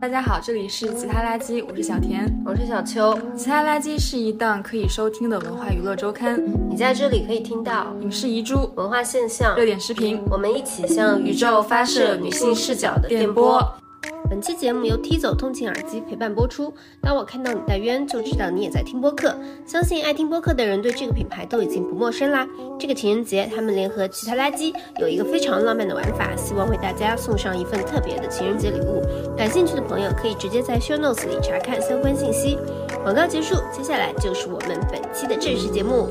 [0.00, 3.16] 大家好，这里是其他垃圾，我是小田，我是小秋。
[3.36, 13.62] 其他垃圾是一档可以收听的文化娱乐周刊，你在这里可以听到影视遗珠、文化现象、热点视频，我们一起向宇宙发射女性视角的电波。
[14.30, 16.72] 本期节目由 T 走通勤耳机陪伴播出。
[17.02, 19.36] 当我看到你戴渊，就知道你也在听播客。
[19.66, 22.46] 相信爱听播客的人对这个品牌都已经不陌生啦。
[22.78, 29.02] 这个情人节，他们联合其他垃圾有一个非常浪漫的玩法，希望为大家送上一份特别的情人节礼物。
[29.36, 32.56] 感兴趣的朋友可以直接在 Show Notes 里查看相关信息。
[33.02, 36.08] 广告结束，接下来就是我们本期的正式节目。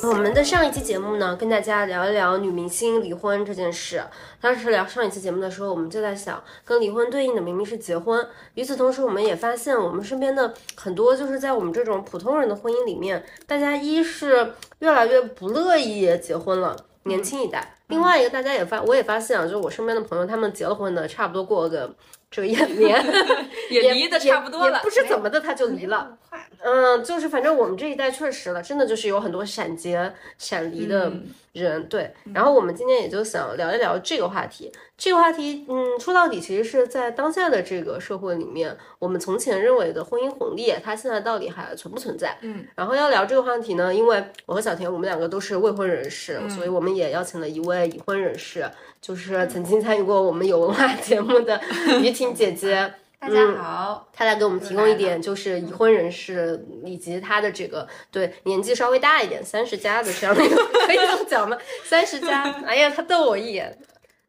[0.00, 4.00] 我们的上一期节目呢，跟大家聊一聊女明星离婚这件事。
[4.40, 8.24] 当时聊上一期节目的时候，我们就在想，跟离婚对应的明明是结婚。
[8.54, 21.92] 与此同时，我们也发现，我们身边的很多就是在我们这种普通人的婚姻里面，大家一是越来越不乐意结婚了，年轻一代；另外一个，大家也发，我也发现啊，就是我身边的朋友，他们结了婚的，差不多过个
[22.30, 23.04] 这个眼帘，
[23.70, 26.16] 也离的差不多了，不知怎么的他就离了。
[26.60, 31.12] 嗯，就是反正我们这一代确实了，真的就是有很多闪结、闪离的
[31.52, 32.12] 人，对。
[32.34, 34.70] 然后我们今天也就想聊一聊这个话题。
[34.96, 42.36] 这个话题，嗯，说到底其实是在当下的这个社会里面，我们从前认为的婚姻红利，它现在到底还存不存在？
[42.40, 42.66] 嗯。
[42.74, 48.68] 然后要聊这个话题呢，因为我和小田我们两个都是未婚人士，所以我们也邀请了一位已婚人士，
[49.00, 51.60] 就是曾经参与过我们有文化节目的
[52.02, 52.92] 于婷姐姐。
[53.20, 61.58] 大家好，他来给我们提供一点，就是已婚人士以及他的这个对年纪稍微大一点，三十加的这样的一个 可以这么讲吗？
[61.84, 63.76] 三十加， 哎呀，他瞪我一眼。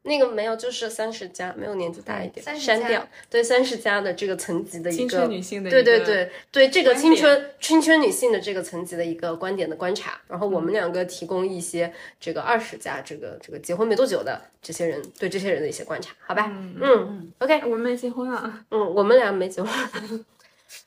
[0.03, 3.05] 那个没有，就是三十加，没有年纪大一点，删掉。
[3.29, 10.19] 对，三十加的这个层级的一个青春女性的，对对对对，这个青春青春女性的这个层级的一个观点的观察。
[10.27, 16.45] 然后我们两个提供一些这个二十加这个这个结婚没多久的这些人对这些人的一些观察，好吧？
[16.49, 18.65] 嗯嗯，OK，我们没结婚啊。
[18.71, 20.25] 嗯，我们俩没结婚。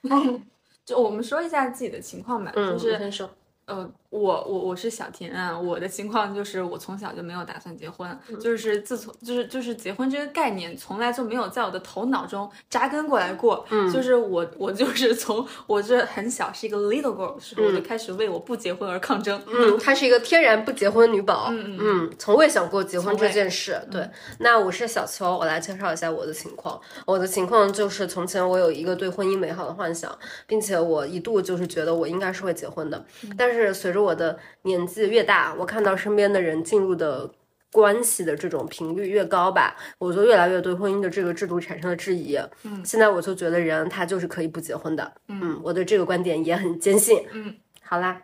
[0.84, 3.30] 就我们说一下自己的情况吧，就是先说。
[3.66, 8.06] 呃，我我我是小田啊，我的情况就是我从小就没有打算结婚，
[8.38, 24.06] 就是自从就是就是结婚这个概念从来就没有在我的头脑中扎根过来过，嗯，就是 我我就是从我这很小是一个 little girl 的时候，我就开始为我不结婚而抗争，嗯，她是一个天然不结婚女宝，嗯嗯，从未想过结婚这件事，对，
[24.40, 30.14] 那我是小秋，我来介绍一下我的情况，我的情况就是从前我有一个对婚姻美好的幻想，
[30.46, 33.02] 并且我一度就是觉得我应该是会结婚的，
[33.38, 33.50] 但。
[33.52, 37.30] 是随着我的年纪越大，我看到身边的人进入的
[37.70, 42.36] 关系的这种频率越高吧，我就越来越对婚姻的这个制度产生了质疑。
[42.64, 45.10] 嗯，现在我就觉得人他就是可以不结婚的。
[45.28, 47.26] 嗯，我对这个观点也很坚信。
[47.32, 48.20] 嗯， 好啦，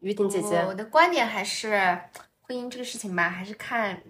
[0.00, 1.98] 于婷姐姐，我的观点还是
[2.42, 4.00] 婚姻这个事情吧，还是看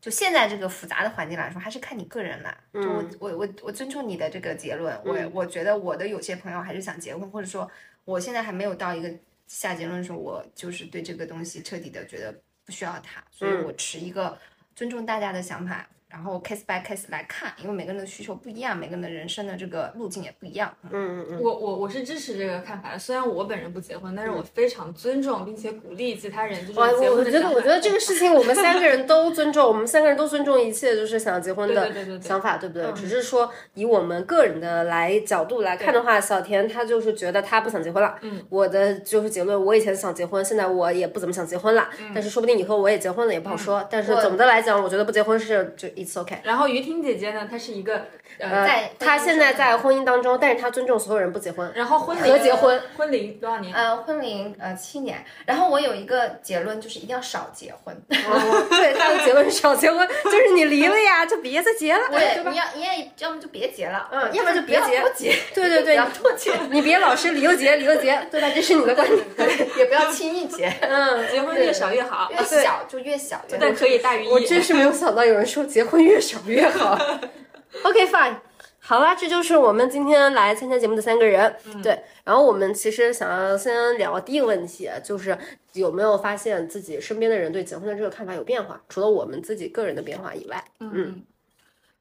[0.00, 2.56] 就现在这个复杂的环境来说，还是看你个人啦。
[2.72, 4.96] 就我我我我尊重你的这个结论。
[5.04, 7.68] 我我觉得我的有些朋友还是想结婚，或者说
[8.04, 9.12] 我现在还没有到一个。
[9.46, 12.34] 下结论说，我就是对这个东西彻底的觉得
[12.64, 14.38] 不需要它，所以我持一个
[14.74, 15.88] 尊重大家的想法。
[16.08, 20.72] 然后 case by case 来看，因为每个人的需求不一样，每个人的人生的这个路径也不一样。
[20.84, 22.98] 嗯嗯嗯，我我我是支持这个看法的。
[22.98, 32.92] 虽然我本人不结婚，但是我非常尊重并且鼓励其他人就是结婚我觉得我觉得这个事情我们三个人都尊重，我们三个人都尊重一切就是想要结婚的想法，对不对？
[32.92, 38.16] 只是说以我们个人的来角度来看的话，小田他就是觉得他不想结婚了。
[38.22, 41.88] 嗯，我的就是结论，我以前想结婚，现在我也不怎么想结婚了。
[42.00, 43.86] 嗯，但是说不定以后我也结婚了也不好说。
[43.90, 46.38] 但是总的来讲，我觉得不结婚是就 it's OK。
[46.44, 48.06] 然后于婷姐姐呢，她是一个
[48.38, 51.70] 呃，在她现在在婚姻当中，但是她尊重所有人不结婚。
[51.74, 53.74] 然后婚和结婚，婚龄多少年？
[53.74, 55.24] 呃，婚龄呃七年。
[55.44, 57.96] 然后我有一个结论，就是一定要少结婚。
[58.08, 62.08] 对， 她的结论是少结婚，就是你离了呀，就别再结了。
[62.10, 65.00] 对，你要你也要么就别结了，嗯，要么就别结。
[65.00, 65.34] 不结。
[65.54, 68.50] 对对对，不结，你别老是离了结， 离了结，对吧？
[68.54, 69.26] 这是你的观点，
[69.78, 70.68] 也不要轻易结。
[70.80, 74.28] 嗯，结婚越少越好，越小就越小，但可以大于一。
[74.28, 76.98] 我真是没有想到有人说结婚越少越好。
[77.84, 78.36] OK fine，
[78.78, 81.54] 好啦，这就是我们今天来参加节目的三个人。
[81.82, 85.36] 对，然后我们其实想要先聊第一个问题，就是
[85.74, 88.80] 有没有发现自己身边的人对结婚的这个看法有变化？
[88.88, 91.22] 除了我们自己个人的变化以外，嗯，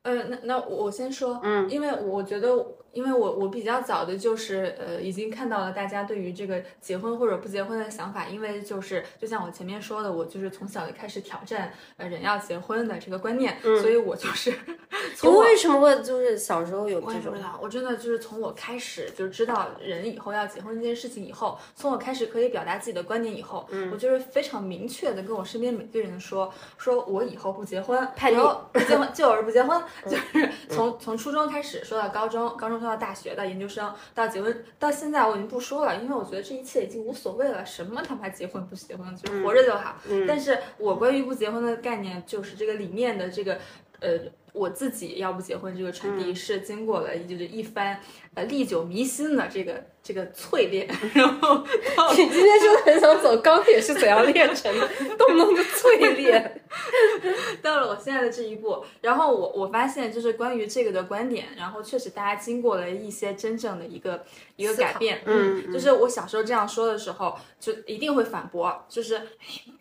[0.05, 2.65] 呃，那那我先说，嗯，因为我觉得。
[2.95, 14.53] 因为我我比较早的就是呃已经看到了大家对于这个结婚或者不结婚的想法，因为就是就像我前面说的，我就是从小就开始挑战呃人要结婚的这个观念，所以我就是
[15.21, 17.33] 你为什么会就是小时候有这种？
[17.61, 28.37] 我真的就是从我开始就知道人以后要结婚这件事情以后，从我开始可以表达自己的观点以后，我就是非常明确的跟我身边每个人说，说我以后不结婚，叛逆，
[28.71, 39.95] 不结婚就有人不结婚，就是从从初中开始说到高中，高中说到大学到研究生到结婚，到现在我已经不说了，因为我觉得这一切已经无所谓了，什么他妈结婚不结婚，就是活着就好。
[40.27, 43.59] 但是我关于不结婚的概念，就是这个里面的这个。
[44.01, 44.19] 呃，
[44.51, 47.97] 我自己要不结婚这个传递是经过了就是一番
[48.33, 51.63] 呃历久弥新的这个这个淬炼， 然后
[52.11, 54.87] 你今天就很想走钢铁是怎样炼成的，
[55.17, 56.61] 动不动就淬炼，
[57.63, 64.23] 到了我现在的这一步，然后我我发现就是关于这个的观点，然后确实大家经过了一些真正的一个
[64.57, 69.21] 一个改变，嗯，就是我小时候这样说的时候，就一定会反驳，就是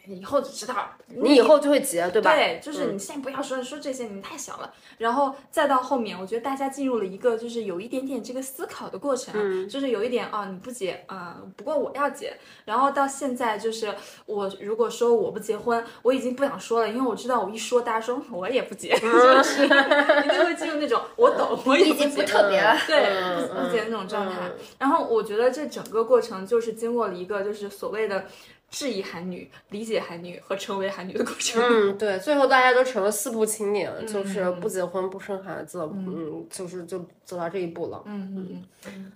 [0.07, 2.35] 以后就知道，你以后就会结，对吧？
[2.35, 4.05] 对，就是你现在不要说说这些。
[4.15, 12.37] 你太小了，然后再到后面，我觉得大家进入了一个就是有一点点这个思考的过程，就是有一点啊，你不结啊，不过我要结。
[12.67, 13.95] 然后到现在，就是
[14.27, 19.65] 我如果说我不结婚，我已经不想说了，因为我知道我一说，大家说我也不结，就是
[20.25, 24.51] 一定会进入那种我懂，我已经不特别了，对，不结那种状态。
[24.79, 28.25] 然后我觉得这整个过程就是经过了一个就是所谓的。
[28.71, 31.63] 质疑韩女、理解韩女和成为韩女的过程。
[31.63, 38.03] 嗯，对，最后大家都成了四部青年，就是不结婚、不生孩子，嗯，就是就走到这一步了。
[38.07, 39.13] 嗯嗯嗯。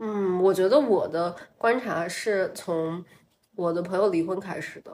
[0.00, 3.02] 嗯，我觉得我的观察是从
[3.56, 4.92] 我的朋友离婚开始的。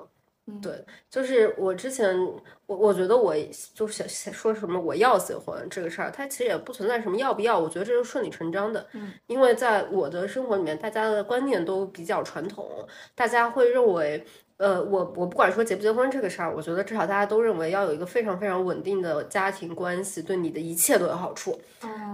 [0.62, 2.19] 对，就是我之前，
[2.67, 3.35] 我我觉得我
[3.75, 8.87] 就是想说什么我要结婚这个事儿，它其实也不存在什么要不要，我觉得这是顺理成章的。
[8.93, 12.67] 嗯，因为在我的生活里面，大家的观念都比较传统，
[13.15, 14.25] 大家会认为，
[14.56, 21.61] 呃，我我不管说结不结婚这个事儿，我觉得至少大家都认为要有一个非常非常稳定的家庭关系，对你的一切都有好处。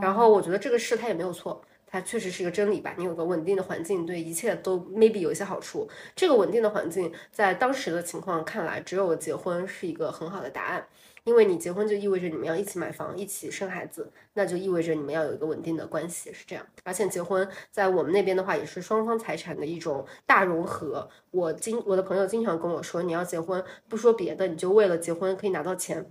[0.03, 1.63] 然后我觉得这个事它也没有错。
[1.95, 2.93] 它确实是一个真理吧？
[2.99, 5.89] 你有个稳定的环境，对一切都 maybe 有一些好处。
[6.17, 10.85] 这个稳定的环境，在当时的情况看来，只有结婚是一个很好的答案。
[11.23, 16.67] 因为你结婚就意味着你们要一起买房，一起生孩子，那就意味着你们要有一个稳定的关系，是这样。
[16.83, 21.09] 而且结婚在我们那边的话，也是双方财产的一种大融合。
[21.31, 26.05] 我经我的朋友经常跟我说，你要结婚，不说别的，你就为了结婚可以拿到钱，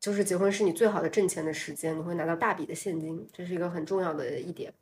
[0.00, 4.74] 就是结婚是你最好的挣钱的时间，你会拿到大笔的现金，这是一个很重要的一点。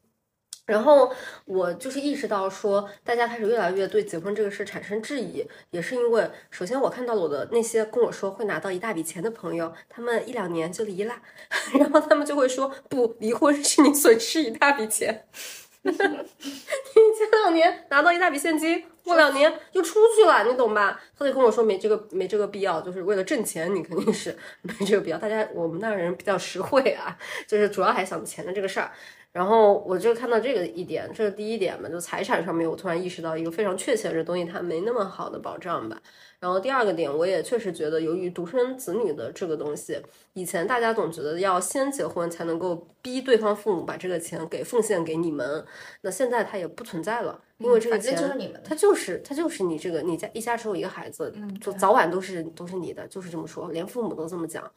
[0.64, 1.12] 然后
[1.44, 11.14] 我就是意识到说，大家开始越来越对结婚这个事产生质疑，也是因为，首先我看到了我的那些跟我说会拿到一大笔钱的朋友，他们一两年就离了，
[11.78, 15.26] 然后他们就会说，不，离婚是你损失一大笔钱，
[15.82, 21.00] 你前两年拿到一大笔现金，过两年又出去了，你懂吧？
[21.18, 25.18] 他就跟我说没这个没这个必要，就是为了挣钱，你肯定是 没这个必要。
[25.18, 27.18] 大家我们那人比较实惠啊，
[27.48, 28.92] 就是主要还想钱的这个事儿。
[29.32, 36.00] 然后我就看到这个一点，这是第一点嘛，就财产上面，我突然意识到一个非常确切的东西，它没那么好的保障吧。
[36.42, 40.02] 然后第二个点，我也确实觉得，由于独生子女的这个东西，
[40.32, 45.64] 以前大家总觉得要先结婚才能够逼对方父母把这个钱给奉献给你们，
[46.00, 47.40] 那现在它也不存在了。
[47.58, 48.16] 因为这个钱，
[48.64, 54.68] 他就是它就是你这个你家一家只有一个孩子，就早晚都是都是你的，就是这么说，连父母都这么讲。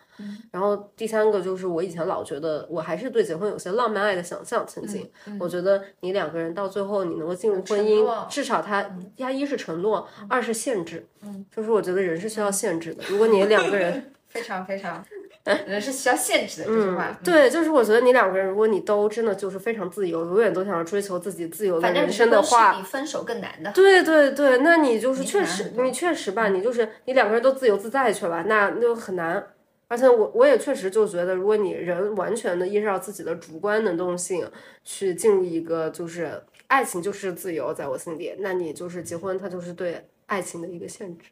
[0.52, 5.10] 然后第三个就是我以前老觉得我还是对结婚有些浪漫爱的想象，曾经
[5.40, 11.08] 我觉得你两个人到最后你能够进入婚姻，至少他他一是承诺，二是限制。
[11.26, 13.04] 嗯，就是我觉得人是需要限制的。
[13.10, 15.04] 如果你两个人 非常非常。
[15.68, 17.16] 人是需要限制的，这句话。
[17.24, 23.72] 对，就是我觉得你两个人，如果你都真的就是非常自由，永远都想要追求自己自由的人生的话，比分手更难的。
[23.72, 29.46] 对对对，那你就是确实，你确实吧，你就是你两个人都自由自在去了，那那就很难。
[29.88, 34.50] 而且我我也确实就觉得，如果你人完全的依照自己的主观能动性
[34.84, 41.30] 去进入一个就是爱情就是自由，在我心里，那你就是结婚，它就是对爱情的一个限制。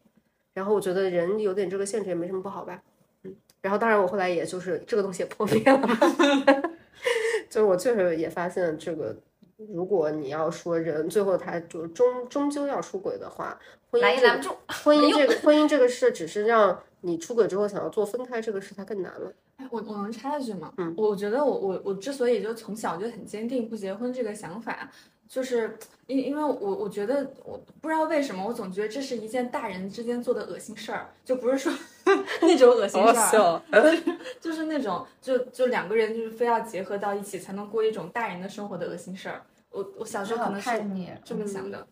[0.53, 2.81] 然后我觉得人有点这个限制也没什么不好吧。
[3.23, 5.87] 嗯然后，当然，我后来也就是这个东西也破灭了，
[7.49, 9.15] 就是我确实也发现，这个
[9.55, 13.57] 如果你要说人最后他就终终究要出轨的话，
[13.89, 19.31] 婚姻拦不住，婚姻这个婚姻这个事，只是让你出轨之后想要做分开这个事，它更难了。
[19.55, 20.73] 哎，我我能插一句吗？
[20.75, 24.91] 嗯，我觉得我我我之所以就从小就很坚定不结婚这个想法。
[25.33, 25.75] 就是
[26.05, 31.73] 因因为我我觉得我不知道为什么我总觉得这是一件大人之间做的恶心事儿，就不是说
[32.43, 33.61] 那种恶心事儿，
[34.39, 39.41] 就是那种就就两个人就是非要结合到一起才能过一种大人的生活的恶心事儿。
[39.71, 40.69] 我我小时候可能是
[41.25, 41.87] 这么想的。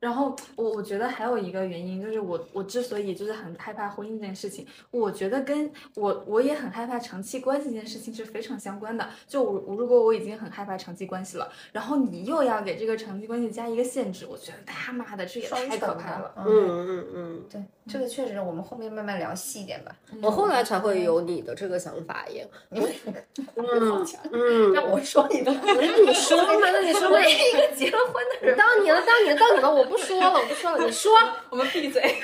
[0.00, 9.08] 然后我我觉得还有一个原因就是我我之所以就是很害怕婚姻这件事情，我觉得跟我我也很害怕长期关系这件事情是非常相关的。
[9.28, 16.34] 就我我如果我已经很害怕长期关系了，然后你又要给这个长期关系加一个限制，我觉得他妈的这也太可怕了。
[16.38, 19.94] 嗯嗯嗯，对，这个确实我们后面慢慢聊细一点吧。
[20.22, 22.46] 我后来才会有你的这个想法耶。
[22.70, 26.48] 嗯嗯，让我说你的， 那你说嘛？
[26.72, 27.16] 那你说嘛？
[27.16, 29.72] 我是一个结了婚的人，到你了，到你了，到你了！
[29.74, 31.12] 我不说了，我不说了，你说。
[31.50, 32.14] 我们闭嘴。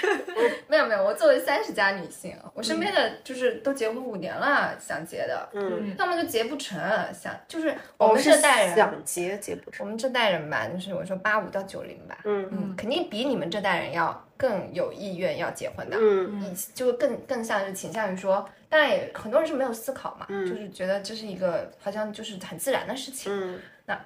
[0.68, 6.78] 没有没有，我作为三十加女性，我身边的就是都结婚五年了想结的，嗯，要么就结不成，
[7.12, 9.84] 想就是我们这代人想结结不成。
[9.86, 16.42] 我们这代人吧，就是我说八五到九零吧，嗯嗯，肯定比你们这代人要更有意愿要结婚的，嗯。
[16.42, 20.46] 以就更更像是倾向于说，当然也很多人是没有思考嘛，嗯。
[20.46, 23.60] 就是觉得这是一个好像就是很自然的事情，嗯。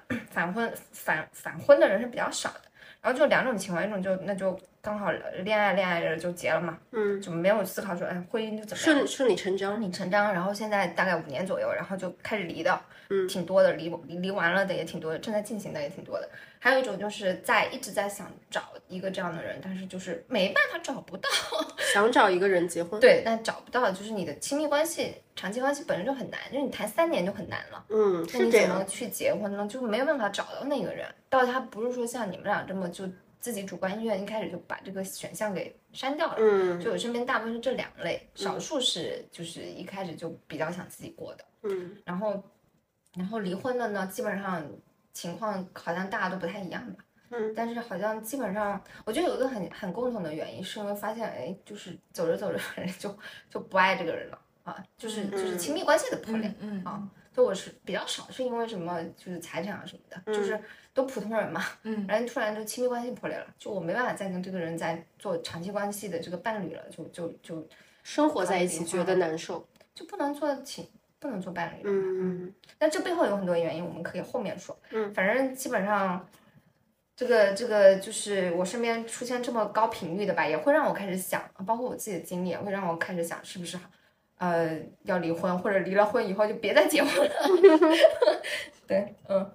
[0.29, 2.61] 反婚反反婚的人是比较少的，
[3.01, 5.11] 然后就两种情况，一种就那就刚好
[5.43, 9.69] 恋爱恋爱着就结了嘛，嗯，就没有思考说哎婚姻就怎么样顺顺理成章。
[9.71, 16.27] 顺理成章，然后现在大概五年左右，然后就开始离的，嗯挺多的，离离离完了的也挺多的，正在进行的也挺多的。
[16.57, 21.29] 还有一种就是在一直在想找一个这样的人，但是就是没办法找不到，
[21.93, 27.85] 想找一个人结婚。，对，但找不到，就是你的亲密关系、长期关系本身就很难，就是你谈三年就很难了。
[27.89, 28.39] 嗯，那。
[28.39, 29.67] 你怎么去结婚呢？
[29.67, 33.05] 就没有办法找到那个人，到他不是说像你们俩这么就
[33.41, 36.35] 自己主观意愿一开始就把这个选项给删掉了。
[36.37, 42.41] 嗯就我身边大部分是这两类，少数是就是一开始就比较想自己过的，嗯然后
[43.15, 44.65] 然后离婚的呢，基本上
[45.11, 47.03] 情况好像大家都不太一样吧。
[47.33, 53.17] 嗯，但是好像基本上，我觉得有一个很很共同的原因，是因为发现，哎，就是走着走着 人就
[53.49, 56.53] 就不爱这个人了啊，就是就是亲密关系的破裂。
[56.59, 60.59] 嗯啊，就我是比较少，是因为什么就是财产啊什么的，就是
[60.93, 67.67] 都普通人嘛，嗯然后突然就亲密关系破裂了，就我没办法再跟这个人再做长期关系的这个伴侣了，就就就
[68.03, 69.67] 生活在一起觉得难受。
[69.93, 70.87] 就不能做情，
[71.19, 71.91] 不能做伴侣了。
[71.91, 74.75] 嗯那这背后有很多原因，我们可以后面说。
[74.89, 76.25] 嗯，反正基本上，
[77.13, 83.77] 这个这个就是我身边出现这么高频率的吧，也会让我开始想，包括我自己的经历，也会让我开始想，是不是
[84.41, 87.31] 呃要离婚，或者离了婚以后就别再结婚了。
[88.87, 89.51] 对，嗯。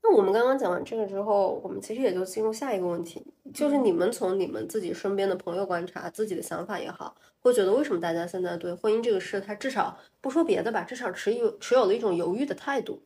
[0.00, 3.20] 那我们刚刚讲完这个之后，我们其实也就进入下一个问题，
[3.52, 13.02] 就是你们从你们自己身边的朋友观察，自己的想法也好，会觉得为什么大家现在对婚姻这个事，他至少不说别的吧，至少持有持有了一种犹豫的态度。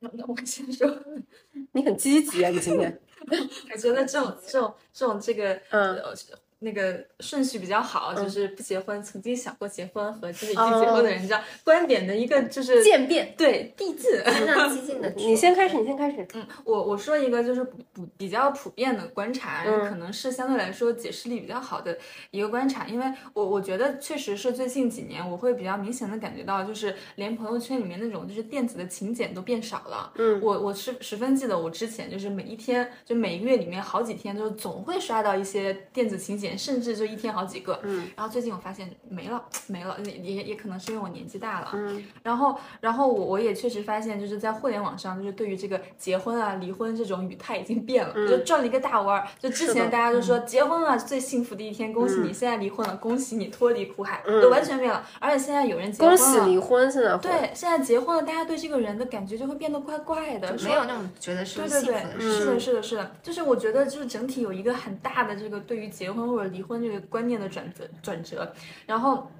[0.00, 0.88] 那那我先说，
[1.72, 3.00] 你很积极啊，你今天。
[3.70, 6.14] 我觉得这种这种这种这个嗯呃
[6.60, 13.34] 那个顺序比较好，就是不结婚，曾经想过结婚和就是已经哦结婚的人，你知道观点的一个就是渐变。
[13.36, 14.10] 对递进。
[14.24, 16.26] 非常 激进的，你先开始，你先开始。
[16.34, 21.96] 嗯，我我说一个就是普普比较普遍的观察，嗯可能是相对来说解释力比较好的
[22.30, 30.12] 一个观察，因为我我觉得确实是最近几年我会比较明显的感觉到，就是连朋友圈里面那种就是电子的请柬都变少了。
[30.16, 37.78] 嗯我我是十分记得我之前就是每一天就每个月里面好几天就是总会刷到一些电子请柬，甚至就一天好几个。
[37.82, 41.70] 嗯然后最近我发现没了没了，也也也可能是因为我年纪大了。
[41.74, 49.26] 嗯然后，然后我我也确实发现，就是在互联网上，就是对于这个结婚啊、离婚这种语态已经变了，就转了一个大弯儿。
[49.38, 55.04] 就之前大家都说结婚了最幸福的一天，恭喜你；现在离婚了，恭喜你脱离苦海，嗯都完全变了。
[55.18, 57.16] 而且现在有人结婚了，恭喜离婚，现在。
[57.18, 62.40] 对，现在结婚了，大家对这个人的感觉就会变得怪怪的，没有那种觉得是对对对幸福的，事情。
[62.40, 68.52] 是的，是的，是的，就是我觉得就是整体有一个很大的这个对于结婚或者离婚这个观念的转折转折，
[68.86, 69.30] 然后。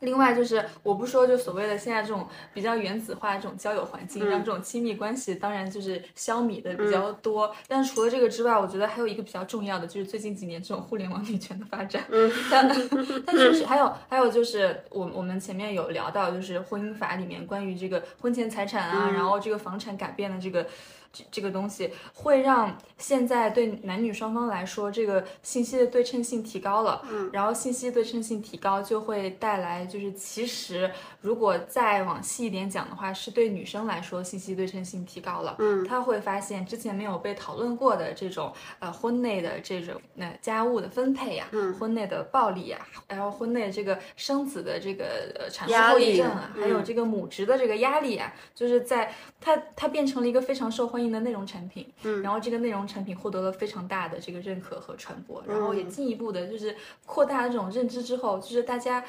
[0.00, 7.50] 另外就是，我不说就所谓的现在这种比较原子化的这种交友环境，让这种亲密关系当然就是消弭的比较多。
[7.66, 12.04] 但是除了这个之外，我觉得还有一个比较重要的，就是最近几年这种互联网女权的发展。
[12.10, 12.68] 嗯，但
[13.24, 20.66] 但确实还有还有就是我我们前面有聊到，就是婚姻法里面关于这个婚前财产啊，然后这个房产改变的这个。
[21.14, 27.00] 这这个东西会让现在对男女双方来说，这个信息的对称性提高了。
[27.08, 30.90] 嗯，然后信息对称性提高就会带来，就是其实
[31.20, 35.54] 如果再往细一点讲的话，是对女生来说信息对称性提高了。
[35.60, 51.03] 嗯，她会发现之前没有被讨论过的这种呃婚内的这种那、呃、家务的分配呀、嗯，婚内的暴力呀、然后婚内这个生子的这个呃产后后遗症啊，还有这个母职的这个压力啊，就是在它它变成了一个非常受欢迎。
[51.04, 52.22] 应的内容产品，嗯。
[52.22, 56.74] 然后这个内容产品获得了非常大的这个认可和传播，然后也进一步的就是
[57.06, 59.04] 扩大了这种认知之后，就是大家。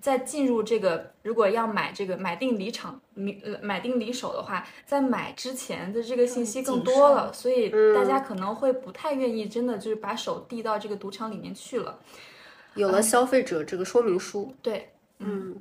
[0.00, 11.98] 在进入这个，如果要买这个买定离场，买呃买定离手的话，在买之前的这个信息更多了，所以大家可能会不太愿意真的就是把手递到这个赌场里面去了。
[12.74, 15.56] 有了消费者这个说明书，对，嗯，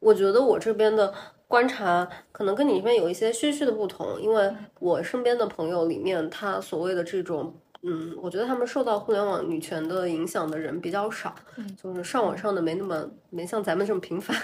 [0.00, 1.14] 我觉得我这边的
[1.48, 7.52] 观察可能跟你这边有一些些许的不同，因为我身边的朋友里面，他所谓的这种。
[7.82, 11.32] 嗯，我觉得他们受到互联网女权的影响的人比较少，
[11.80, 14.36] 就是上网上的没那么没像咱们这么频繁，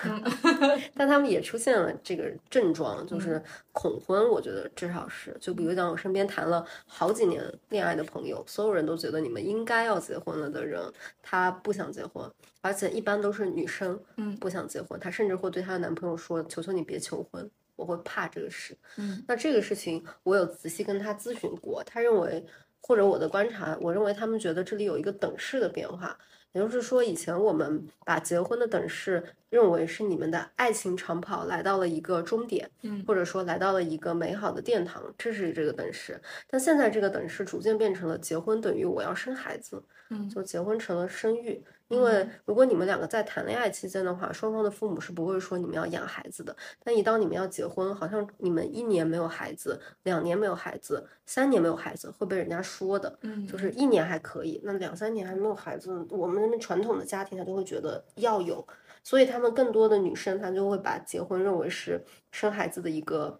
[0.94, 4.28] 但他们也出现了这个症状，就是恐婚。
[4.28, 10.80] 我觉得至少是，就比如讲我身边谈了好几年恋爱的朋友，所有人都觉得你们应该要结婚了的人，
[11.20, 22.44] 他不想结婚，而且一般都是女生，嗯，不想结婚，她甚至会对她的男朋友说：“求求你别求婚，我会怕这个事。”嗯，那这个事情我有仔细跟他咨询过，他认为。
[22.86, 26.14] 或者我的观察，我认为他们觉得这里有一个等式的变化，
[26.52, 36.20] 也就是说，以前我们把结婚的等式认为是你们的爱情长跑来到了一个终点，嗯，或者说来到了一个美好的殿堂，这是这个等式。
[36.46, 41.64] 但现在这个等式逐渐变成了结婚等于我要生孩子，嗯，就结婚成了生育。
[41.88, 46.56] 因为如果你们两个在谈恋爱期间的话，双方的父母是不会说你们要养孩子的。
[46.82, 53.18] 但一当你们要结婚，好像你们一年没有孩子，两年没有孩子，三年没有孩子会被人家说的。
[53.20, 58.66] 嗯，就是一年还可以，那两三年还没有孩子，我们那边传统的家庭他就会觉得要有，
[59.02, 63.38] 所以他们更多的女生她就会把结婚认为是生孩子的一个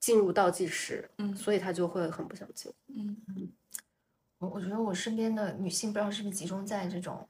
[0.00, 1.08] 进入倒计时。
[1.18, 2.70] 嗯，所以她就会很不想结。
[2.88, 3.48] 嗯嗯，
[4.38, 7.26] 我我觉得我身边的女性不知道是不是集中在这种。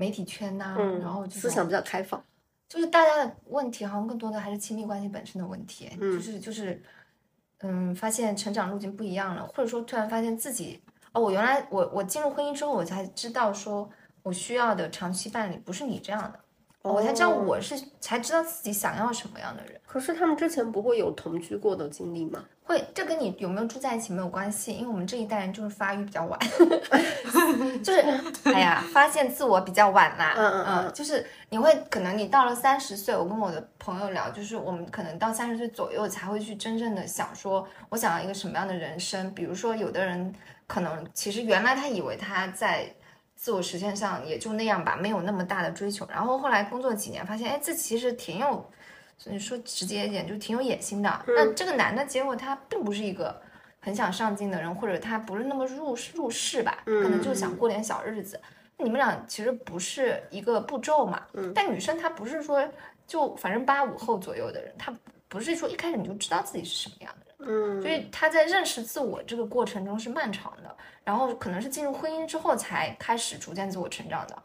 [0.00, 2.24] 媒体圈呐、嗯，然后思想比较开放，
[2.66, 6.82] 就是大家的问题好像更多的还是亲密关系本身的问题，嗯，就是就是，
[7.58, 13.90] 嗯，发现成长路径不一样了，或者说突然发现自己，哦，我原来我我进入婚姻之后，我才知道说
[14.22, 16.42] 我需要的长期伴侣不是你这样的，哦、
[16.82, 19.78] 我才知道我是才知道自己想要什么样的人。
[19.86, 22.44] 可是他们之前不会有同居过的经历吗？
[22.62, 26.38] 会，这跟你有没有住在一起没有关系，因为我们这一代人就是发育比较晚，
[27.82, 28.00] 就是
[28.44, 30.34] 哎呀，发现自我比较晚啦。
[30.36, 39.34] 嗯嗯嗯，就是你会可能你到了三十岁，我跟我的朋友聊，就是我们可能到三十岁左右才会去真正的想说，我想要一个什么样的人生。
[39.34, 40.32] 比如说，有的人
[40.68, 42.88] 可能其实原来他以为他在
[43.40, 48.70] 自我实现上也就那样吧，没有那么大的追求，然后后来工作几年，发现哎，这其实挺有。
[49.16, 51.24] 所以说直接一点，就挺有野心的。
[51.26, 53.40] 那这个男的，结果他并不是一个
[53.80, 58.38] 很想上进的人，或者他不是那么入入世吧，可能就想过点小日子。
[58.76, 61.22] 你们俩其实不是一个步骤嘛。
[61.54, 62.62] 但女生她不是说
[63.06, 64.94] 就反正八五后左右的人，她
[65.28, 67.29] 不是说一开始你就知道自己是什么样的人。
[67.40, 74.36] 嗯，所以他在认识自我这个过程中是漫长的，然后可能是进入婚姻之后才开始逐渐自我成长的。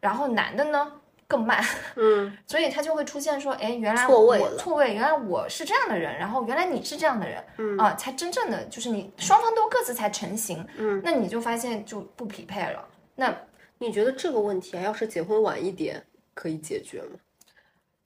[0.00, 0.92] 然后男的呢？
[1.28, 12.84] 更慢，嗯， 所以他就会出现说，哎，原来错位我错位，原来我是这样的人，然后原来你是这样的人，嗯啊，才真正的就是你双方都各自才成型，嗯，那你就发现就不匹配了。
[13.14, 13.32] 那
[13.78, 17.10] 你觉得这个问题啊，要是结婚晚一点可以解决吗？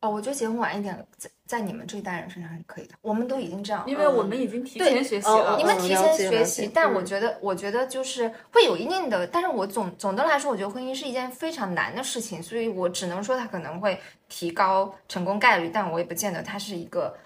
[0.04, 7.06] 哦，我觉得结婚晚一点，在在你们这一代人身上是可以的，我们都已经这样，因为我们已经提前学习了，你们提前学习，但我嗯。
[7.06, 17.16] 觉得，我觉得就是会有一定的，但是我总总的来说，我觉得婚姻是一件非常难的事情，所以我只能说它可能会提高成功概率，但我也不见得它是一个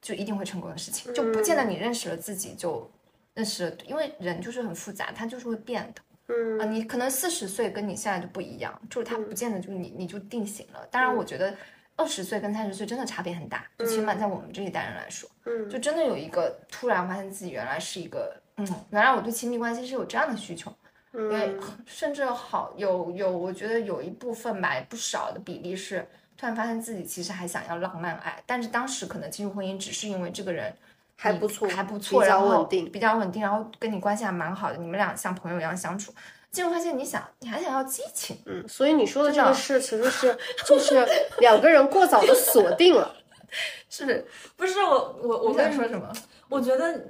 [0.00, 2.88] 就一定会成功的事情，就不见得你认识了自己就
[3.34, 6.02] 认识了，因为人就是很复杂，他就是会变的。
[6.28, 6.60] 嗯。
[6.60, 10.86] 啊，你可能四十岁跟你现在就不一样，就是他不见得就你你就定型了。
[10.90, 11.54] 当然，我觉得
[11.96, 20.72] 二十岁跟三十岁真的差别很大，就起码在我们这一代人来说，嗯，就真的有一个突然发现自己原来是一个，嗯，原来我对亲密关系是有这样的需求，
[21.12, 30.74] 因为甚至好有有，我觉得有一部分吧，不少的比例是突然发现自己其实还想要浪漫爱，但是当时可能进入婚姻只是因为这个人。
[31.22, 36.10] 还不错，还不错，比较然后稳定，比较稳定，然后跟你关系还蛮好的，你们俩像朋友一样相处。
[36.52, 40.36] 结果发现你想，你还想要激情，嗯，所以你说的这个事其实是
[40.66, 41.06] 就是
[41.38, 43.14] 两个人过早的锁定了，
[43.88, 46.10] 是不是我我我我想说什么？
[46.48, 47.00] 我觉得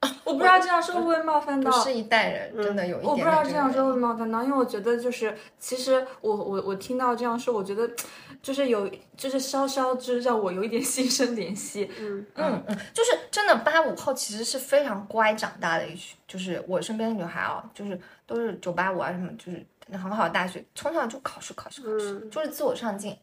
[0.24, 7.90] 我不知道这样说会不会冒犯到不是一代人，真的有一点我不知道这样说会会不会冒犯到，因为我觉得就是，其实我我我听到这样说，我觉得
[8.40, 11.90] 就是有就是稍稍就是让我有一点 心生怜惜。
[11.98, 19.66] 嗯嗯嗯，就是真的八五后其实是非常乖长大的一群，就是我身边的女孩啊，就是都是九八五啊什么，就是
[19.98, 23.16] 很好的大学，从小就考试考试考试，嗯就是自我上进。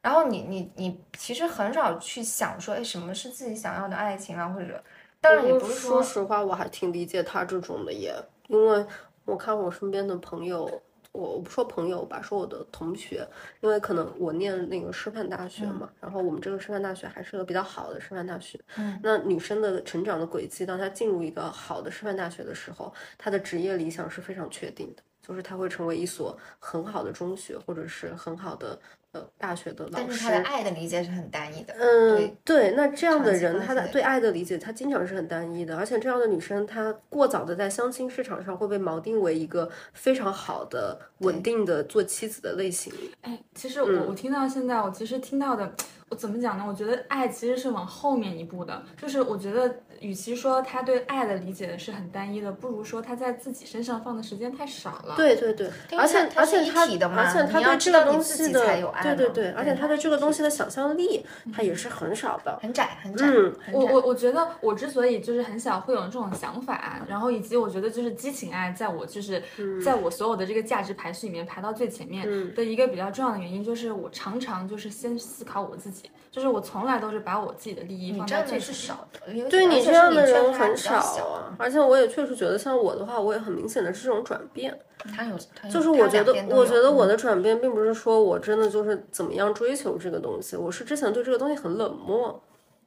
[0.00, 4.82] 然后你你你其实很少去想说，哎，什么是自己想要的爱情啊，或者
[5.22, 8.14] 当然也不是说说实话，我还挺理解他这种的耶，
[8.48, 8.84] 因为
[9.24, 10.64] 我看我身边的朋友，
[11.12, 13.26] 我我不说朋友吧，说我的同学，
[13.60, 18.58] 因为可能我念那个师范大学嘛，然后我们这个师范大学还是个比较好的师范大学。
[18.76, 28.76] 嗯，那女生的成长的轨迹，当她进入一个好的师范大学的时候，她的职业理想是非常确定的，就是她会成为一所很好的中学或者是很好的
[29.12, 30.04] 呃大学的老师。
[30.06, 31.74] 但是他的爱的理解是很单一的。
[31.78, 42.92] 嗯对，那这样的人，他的对爱的理解，他经常是很单一的，而且这样的女生，她过早的在相亲市场上会被锚定为一个非常好的、稳定的做妻子的类型。
[43.22, 45.72] 哎，其实我、嗯我听到现在，我其实听到的，
[46.12, 46.64] 我怎么讲呢？
[46.68, 58.60] 我觉得爱其实是往后面一步的，就是我觉得，与其说他对爱的理解是很单一的，不如说他在自己身上放的时间太少了。，对对对，而且而且他的而且他对这个东西的
[59.02, 62.58] 对对对，而且他对这个东西的想象力，他也是很少的。
[62.60, 63.80] 很窄，很窄，嗯很窄。
[63.80, 69.42] 我我我觉得我之所以就是很小会有这种想法，然后以及我觉得就是激情爱，在我就是
[69.82, 78.96] 在我所有的这个价值排序里面排到最前面嗯的一个比较重要的原因，就是我常常就是先思考我自己，就是我从来都是把我自己的利益你放这样的是在最前
[79.34, 79.44] 面。
[79.44, 84.78] 少的，对你这样的人很少啊，而且我也确实觉得，像我的话，我也很明显的是这种转变。
[85.14, 92.40] 他有，他有就是我觉得我觉得我嗯的转变并不是说我真的就是怎么样追求这个东西，我是之前对这个东西很冷漠，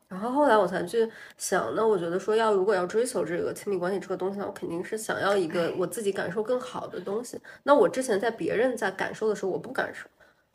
[0.07, 7.39] 然后后来我才去想，那我觉得说要如果要追求这个亲密关系这个东西，那我肯定是想要一个我自己感受更好的东西。
[7.63, 10.07] 那我之前在别人在感受的时候，我不感受。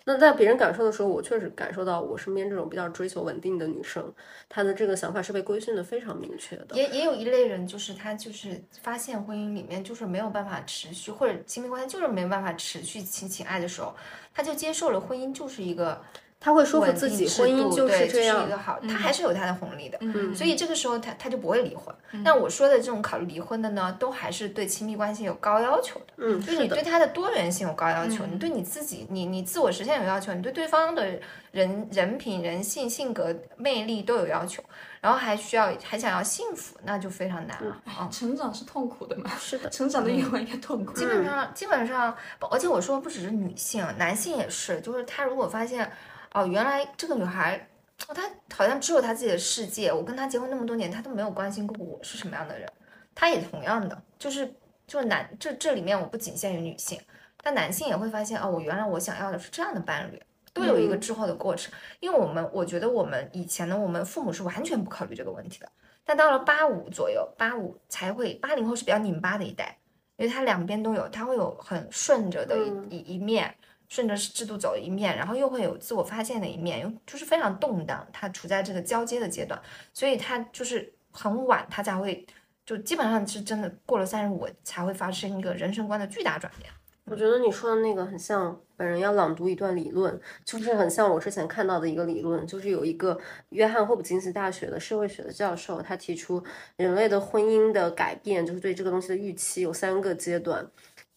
[0.05, 4.13] 那在别人感受的时候，我确实感受到我身边这种比较追求稳定的女生，
[4.49, 6.75] 她的这个想法是被规训的非常明确的。
[6.75, 13.95] 也也有一类人，就是她就是发现婚姻里面就是没有办法持续，或者亲密关系就是没办法持续亲情爱的时候，
[14.35, 16.01] 她就接受了婚姻就是一个
[16.41, 18.51] 她会说服自己，婚姻就是这样一。
[18.51, 19.99] 个好，他还是有他的红利的。
[20.01, 21.95] 嗯所以这个时候他他就不会离婚。
[22.25, 26.07] 但我说的这种考虑离婚的呢，都还是对亲密关系有高要求的。
[26.17, 31.07] 嗯，就是你对他的多元性有高要求，嗯你对你自己，你你自我实现有要求，你对对方的
[31.53, 34.63] 人人品、人性、性格、魅力都有要求，
[35.03, 38.09] 然后还需要还想要幸福，那就非常难了啊。
[38.11, 40.95] 成长是痛苦的嘛，是的，成长的越晚越痛苦。
[40.95, 42.17] 基本上，基本上，
[42.51, 45.91] 而且我说的不只是女性，男性也是，就是他如果发现，
[46.33, 47.69] 哦，原来这个女孩，
[48.09, 48.23] 哦，她
[48.55, 52.71] 好像只有她自己的世界，我跟她结婚那么多年，她都没有关心过我是什么样的人，
[53.15, 54.47] 她也同样的，就是
[54.87, 57.01] 就是男这这里面我不仅限于女性，
[57.43, 60.21] 但男性也会发现，哦，我原来我想要的是这样的伴侣。
[60.53, 65.71] 都有一个滞后的过程，因为我们我觉得我们以前呢，我们父母是完全不考虑这个问题的，
[66.05, 69.79] 但到了八五左右，八五才会，八零后是比较拧巴的一代，
[70.17, 72.87] 因为他两边都有，他会有很顺着的一、嗯。
[72.91, 73.55] 一一面，
[73.91, 79.61] 顺着制度走的一面，然后又会有自我发现的一面，又就是非常动荡，它处在这个交接的阶段，
[79.93, 82.25] 所以它就是很晚，它才会
[82.65, 86.73] 就基本上是真的过了三十五才会发生一个人生观的巨大转变。
[87.07, 96.41] 我觉得你说的那个很像本人要朗读一段理论，就是很像我之前看到的一个理论，就是有一个约翰霍普金斯大学的社会学的教授，他提出
[96.77, 100.65] 人类的婚姻的改变，就是对这个东西的预期有三个阶段。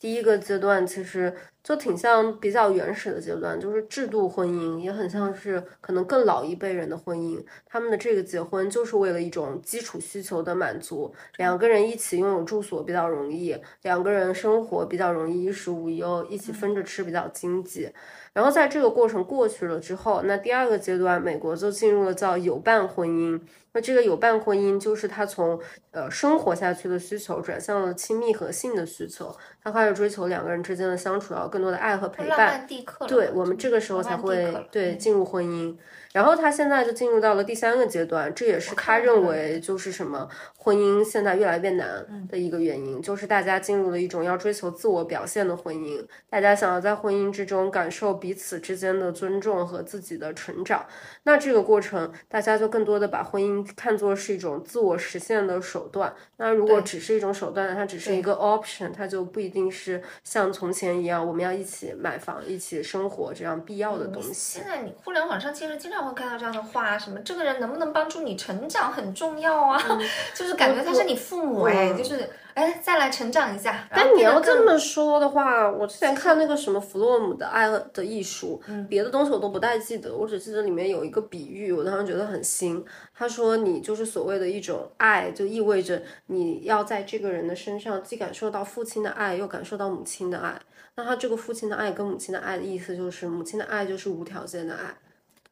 [0.03, 7.41] 第一个阶段其实就挺像比较原始的阶段，就是制度婚姻，也很像是可能更老一辈人的婚姻。
[7.65, 17.89] 他们的这个结婚就是为了一种基础需求的满足，两个人一起拥有住所比较容易，两个人生活比较容易，衣食无忧，一起分着吃比较经济。
[18.33, 23.39] 然后在这个过程过去了之后，那第二个阶段，美国就进入了叫有伴婚姻。
[23.75, 32.67] 那这个有伴婚姻就是他从呃生活下去的需求转向了亲密和性的需求，他开始追求两个人之间的相处要更多的爱和陪伴。
[33.07, 35.75] 对我们这个时候才会对进入婚姻，
[36.13, 42.25] 然后他现在就进入到了第三个阶段，这也是他认为就是什么婚姻现在越来越难嗯。
[42.27, 50.85] 的一个原因，就是大家进入了一种要追求自我表现的婚姻，大家想要在婚姻之中感受彼此之间的尊重和自己的成长，
[51.25, 64.65] 那这个过程大家就更多的把婚姻看作是一种自我实现的手段，那如果只是一种手段，它只是一个 option，它就不一定是像从前一样我们要一起买房、一起生活这样必要的东西现。
[64.65, 69.81] 在你互联网上其实经常会看到这样的话，什么这个人能不能帮助你成长很重要啊，
[70.35, 73.87] 就是感觉他是你父母哎，嗯就是哎再来成长一下。
[73.89, 82.83] 但你要这么说的话，我之前看那个什么弗洛姆的《爱的艺术》，嗯别的东西我都不太记得，我只记得里面有一个比喻，我当时觉得很新。
[83.13, 90.59] 他说，你就是所谓的一种爱，就意味着你要在这个人的身上既感受到父亲的爱，又感受到母亲的爱。
[90.95, 94.93] 那他这个父亲的爱跟母亲的爱的意思就是，母亲的爱就是无条件的爱。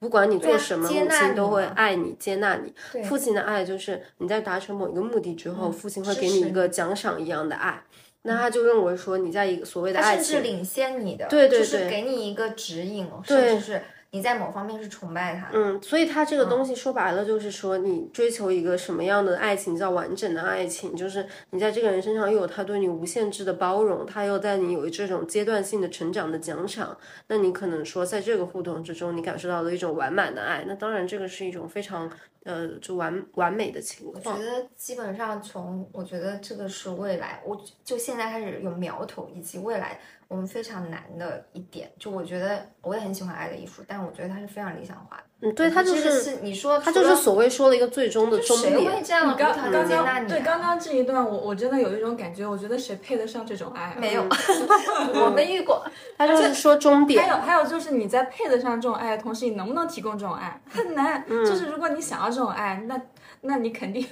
[0.01, 2.73] 不管你做什么，母亲都会爱你、接纳你。
[3.03, 7.83] 父亲的爱就是你在达成某一个目的之后，嗯父亲会给你一个奖赏一样的爱。
[8.23, 13.81] 那他就认为说你在一个所谓的爱情，甚至领先你的，对对就是对给你一个指引，对甚至是
[14.11, 15.53] 你在某方面是崇拜他的。
[15.53, 26.97] 嗯，所以他这个嗯东西说白了就是说，你追求一个什么样的爱情叫完整的爱情，就是你在这个人身上又有他对你无限制的包容，他又在你有这种阶段性的成长的奖赏，
[27.27, 32.11] 那你可能说在这个互动之中，你感受到了一种完满的爱，那当然这个是一种非常
[32.43, 34.45] 呃就完完美的情况我觉。
[34.45, 39.97] 得基本上从，我觉得这个是未来，我就现在开始有苗头，以及未来
[40.31, 41.91] 我们非常难的一点。
[41.99, 45.23] 就我觉得我也很喜欢爱的艺术，但我觉得它是非常理想化的。
[45.41, 49.01] 嗯，对它就是是你说它就是所谓说的一个最终的终点谁会。
[49.03, 49.69] 这样你刚刚？
[49.69, 53.95] 刚对刚刚这一段，我我真的有一种感觉，我觉得谁配得上这种爱啊？
[53.99, 54.23] 没有，
[55.13, 55.83] 我没遇过。
[56.17, 57.29] 他就是说终点还。
[57.29, 61.25] 有还有就是你在配得上这种爱的同时，你能不能提供这种爱很难。
[61.27, 63.01] 就是如果你想要这种爱，那
[63.41, 64.05] 那你肯定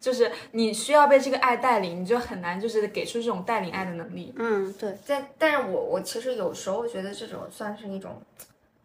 [0.00, 4.32] 就是你需要被这个爱带领，你就很难就是给出这种带领爱的能力。
[4.36, 8.20] 嗯，对，但但是我我其实有时候觉得这种算是一种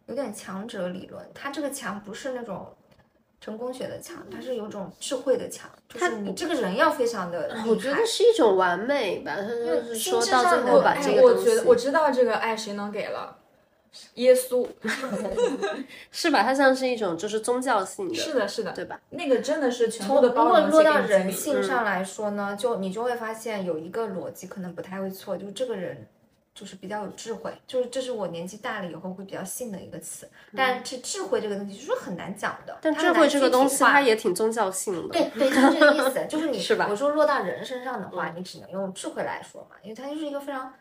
[0.06, 2.66] 有点强者理论，他这个强不是那种
[3.40, 7.56] 成功学的强，它是有种智慧的强，就是你这个人要非常的。
[7.66, 13.36] 我觉得是一种完美吧，他就是说到最后把这个我觉得我知道这个爱谁能给了，
[14.14, 14.66] 耶稣。
[16.10, 16.42] 是吧？
[16.42, 19.00] 它像是一种就是宗教性的，是的，是的，对吧？
[19.10, 26.06] 那个真的是全部从的如果落包容写给到人你经历性上来说呢，就你就会发现有一个逻辑可能不太会错，就是这个人
[26.54, 30.28] 就是比较有智慧，就是这是我年纪大了以后会比较信的一个词。
[30.54, 35.12] 但是智慧这个东西就是很难讲的，但它智慧这个东西，它也挺宗教性的。
[35.14, 40.72] 对对，就是这个意思， 就是你是吧我说落到人身上的话，你只能用智慧来说嘛，因为它就是一个非常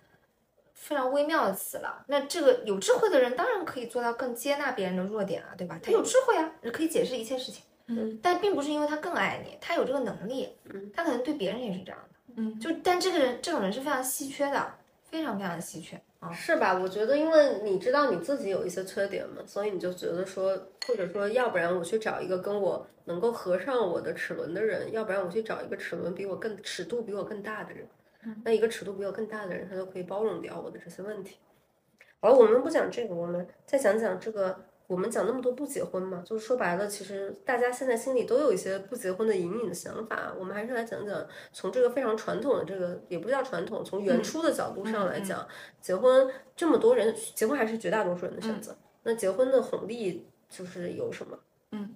[0.82, 2.04] 非常微妙的词了。
[2.08, 5.80] 那这个有智慧的人当然可以做到更接纳别人的弱点啊，对吧？
[5.82, 7.64] 他有智慧啊，可以解释一切事情。
[7.86, 16.32] 嗯，但并不是因为他更爱你，他有这个能力，嗯，他可能对别人也是这样的，嗯，就但这个人这种人是非常稀缺的，非常非常稀缺啊。
[16.32, 16.74] 是吧？
[16.74, 27.86] 我觉得，因为你知道你自己有一些缺点嘛，所以你就觉得说，或者说，要不然我去找一个跟我能够合上我的齿轮的人，要不然我去找一个齿轮比我更尺度比我更大的人。
[28.44, 31.38] 那一个尺度比我更大的人，他就可以包容掉我的这些问题。
[32.20, 34.66] 好了我们不讲这个，我们再讲讲这个。
[34.88, 40.34] 我们讲那么多不结婚嘛，就是说白了，其实大家现在心里都有一些不结婚的隐隐的想法。
[40.38, 45.48] 我们还是来讲讲，从这个非常传统的这个也不叫传统，从原初的角度上来讲，
[45.80, 48.76] 结婚这么多人，结婚还是绝大多数人的选择。
[49.04, 51.40] 那结婚的红利就是有什么？
[51.72, 51.96] 嗯，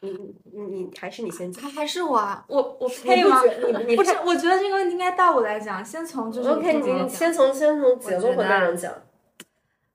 [0.00, 0.10] 你
[0.52, 1.64] 你你还是你先讲。
[1.64, 3.42] 还还是我啊，我我配吗？
[3.44, 8.92] 你你不是，我觉得这个问题应该到我来讲，先从就是 OK，你先从先从结过婚的人讲。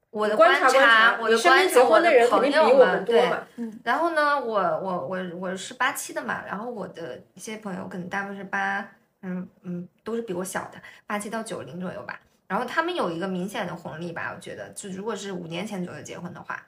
[0.09, 3.19] 我的观察观察，我的身边观察，我结婚的人肯定比朋友我们们对。
[3.19, 3.47] 多嘛。
[3.83, 8.87] 然后呢，我我我我是八七的嘛，然后我的一些朋友可能大部分是八，
[9.23, 12.19] 嗯嗯，都是比我小的，八七到九零左右吧。
[12.45, 16.63] 然后他们有一个明显的红利吧，我觉得，就如果是五年前左右结婚的话，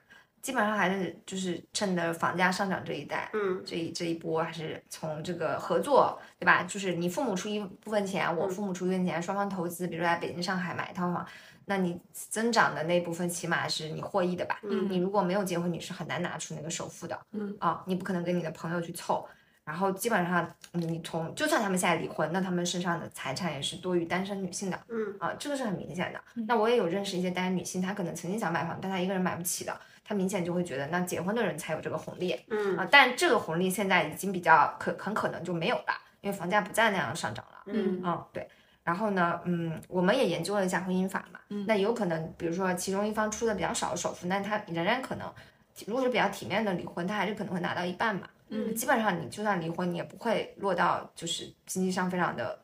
[0.46, 6.62] 基本上还是就是趁着房价上涨这一代，嗯，这一这一波还是从这个合作，对吧？
[6.62, 11.26] 就是你父母出一部分钱，我父母出一部分钱，双方投资，比如说在北京、上海买一套房，
[11.64, 14.60] 那你增长的那部分起码是你获益的吧？
[14.62, 19.28] 嗯你如果没有结婚，你是很难拿出那个首付的，嗯啊，你不可能跟你的朋友去凑。
[19.64, 26.20] 然后基本上，你从就算他们现在离婚，那他们身上的财产也是多于单身女性的，嗯啊，这个是很明显的。
[26.46, 29.76] 那我也有认识一些单身女性，她可能曾经想买房，但她一个人买不起的，
[30.06, 37.62] 她明显就会觉得，那结婚的人才有这个红利，嗯啊，但这个红利现在已经比较可很可能就没有了，因为房价不再那样上涨了。
[37.66, 38.48] 嗯嗯，对。
[38.84, 45.28] 然后呢，嗯，我们也研究了一下婚姻法嘛，嗯那有可能，比如说其中一方出的比较少的首付，那他仍然可能，
[45.86, 48.28] 如果是比较体面的离婚，他还是可能会拿到一半嘛。
[48.48, 52.56] 嗯基本上你就算离婚，你也不会落到就是经济上非常的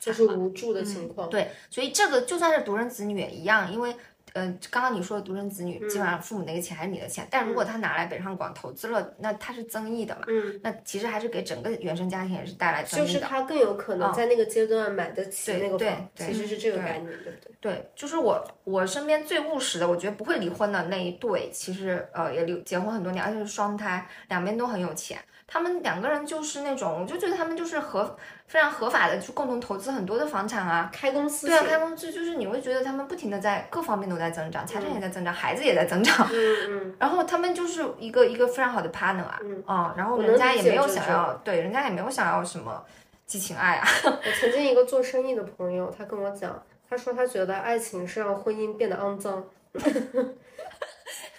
[0.00, 1.28] 就是无助的情况。
[1.28, 3.94] 对，所以这个就算是独生子女也一样，因为，
[4.36, 13.12] 呃，刚刚你说的独生子女，基本上父母那个钱还是你的钱，但如果他拿来北上广投资了，那他是增益的嘛，嗯，那其实还是给整个原生家庭也是带来增益的。
[13.14, 17.32] 就是他更有可能在那个阶段买得起那个房，对其实是这个概念，对不对？
[17.58, 25.18] 对，就是我我身边最务实的，我觉得不会离婚的那一对，其实呃也离结婚很多年，而且是双胎，两边都很有钱。
[25.48, 28.16] 他们两个人就是那种，我就觉得他们就是合
[28.48, 42.84] 非常合法的，就共同投资很多的房产啊，开公司对啊，开公司就是你会觉得他们不停的在各方面都在增长，财产也在增长，孩子也在增长，嗯嗯， 然后他们就是一个一个非常好的 partner 啊，嗯啊，然后人家也没有想要，对，人家也没有想要什么
[43.24, 49.44] 激情爱啊， 我曾经一个做生意的朋友，他跟我讲，他说他觉得爱情是让婚姻变得肮脏。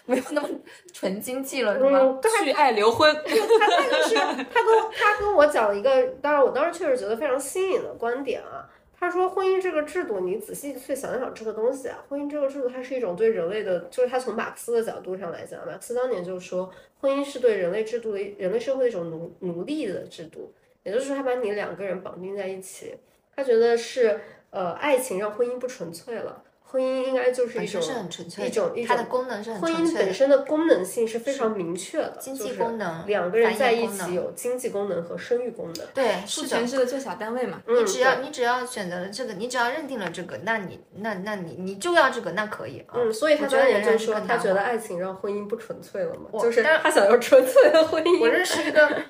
[0.08, 0.62] 没有那么纯
[0.94, 2.20] 纯经济了，是吗？
[2.44, 8.68] 去爱留婚，他那个是他跟他跟我讲了一个，当然我当时确实觉得非常新颖的观点啊。
[9.00, 22.96] 他说，婚姻这个制度，你仔细去想想这个东西啊，婚姻这个制度，它是一种对人类的，就是他从马克思的角度上来讲，马克思当年就说，婚姻是对人类制度的人类社会的一种奴奴隶的制度，也就是说，他把你两个人绑定在一起，
[23.36, 26.42] 他觉得是呃，爱情让婚姻不纯粹了。
[26.70, 35.86] 婚姻应该就是一种是很纯粹一种一种它的功能是很婚姻本身的功能性是非常明确的，经济就是功能两个人在一起有经济功能和生育功能。
[35.94, 36.68] 对，父是的权。
[36.68, 37.62] 制的最小单位嘛。
[37.66, 42.96] 嗯你只要你只要选择了这个，你只要认定了这个，那你那那你你就要这个，那可以啊。
[42.96, 48.20] 嗯，所以他觉得当年就说，他觉得爱情让婚姻不纯粹了嘛，就是但是他想要纯粹的婚姻。
[48.20, 49.02] 我认识一个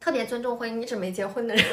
[0.00, 1.64] 特别尊重婚姻一直没结婚的人，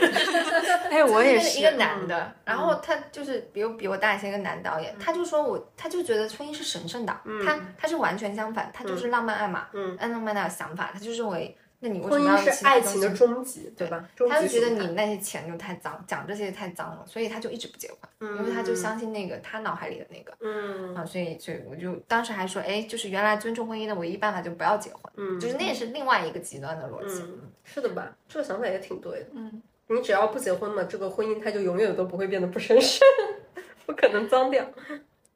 [0.89, 9.95] 哎， 我也就是一个，男的，然后他就是比我比我大一些一个男导演，他就说我他就觉得婚姻是神圣的，他他是完全相反，他就是浪漫爱嘛，嗯。
[9.99, 14.07] 按浪漫的想法，他就认为那你为什婚么要爱情的终极，对吧？
[14.15, 27.21] 终他就觉得你那些钱就太脏，讲这些太脏了，所以他就一直不结婚，因为他就相信那个他脑海里的那个嗯啊，所以所以我就当时还说，哎，就是原来尊重婚姻的唯一办法就不要结婚，嗯，就是那也是另外一个极端的逻辑。
[27.21, 28.15] 嗯，是的吧？
[28.27, 29.27] 这个想法也挺对的。
[29.33, 33.05] 嗯，你只要不结婚嘛，这个婚姻它就永远都不会变得不神圣，
[33.85, 34.65] 不可能脏掉。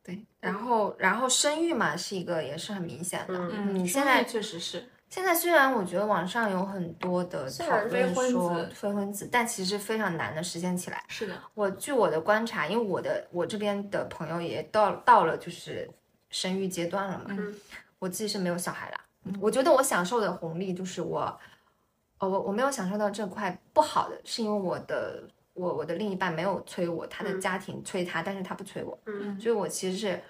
[0.03, 11.03] 对，然后然后生育嘛是一个也是很明显的，嗯，你现在确实是，现在虽然我觉得网上有很多的讨论说子非婚子，但其实非常难的实现起来。
[11.07, 15.89] 是的，我据我的观察，因为我的我这边的朋友也到到了就是
[16.29, 17.55] 生育阶段了嘛，嗯
[17.97, 19.01] 我自己是没有小孩啦。
[19.41, 21.37] 我觉得我享受的红利就是我，
[22.19, 30.21] 呃，我我没有享受到这块不好的，是因为我的我我的另一半没有催我，他的家庭催他，但是他不催我，嗯所以我其实是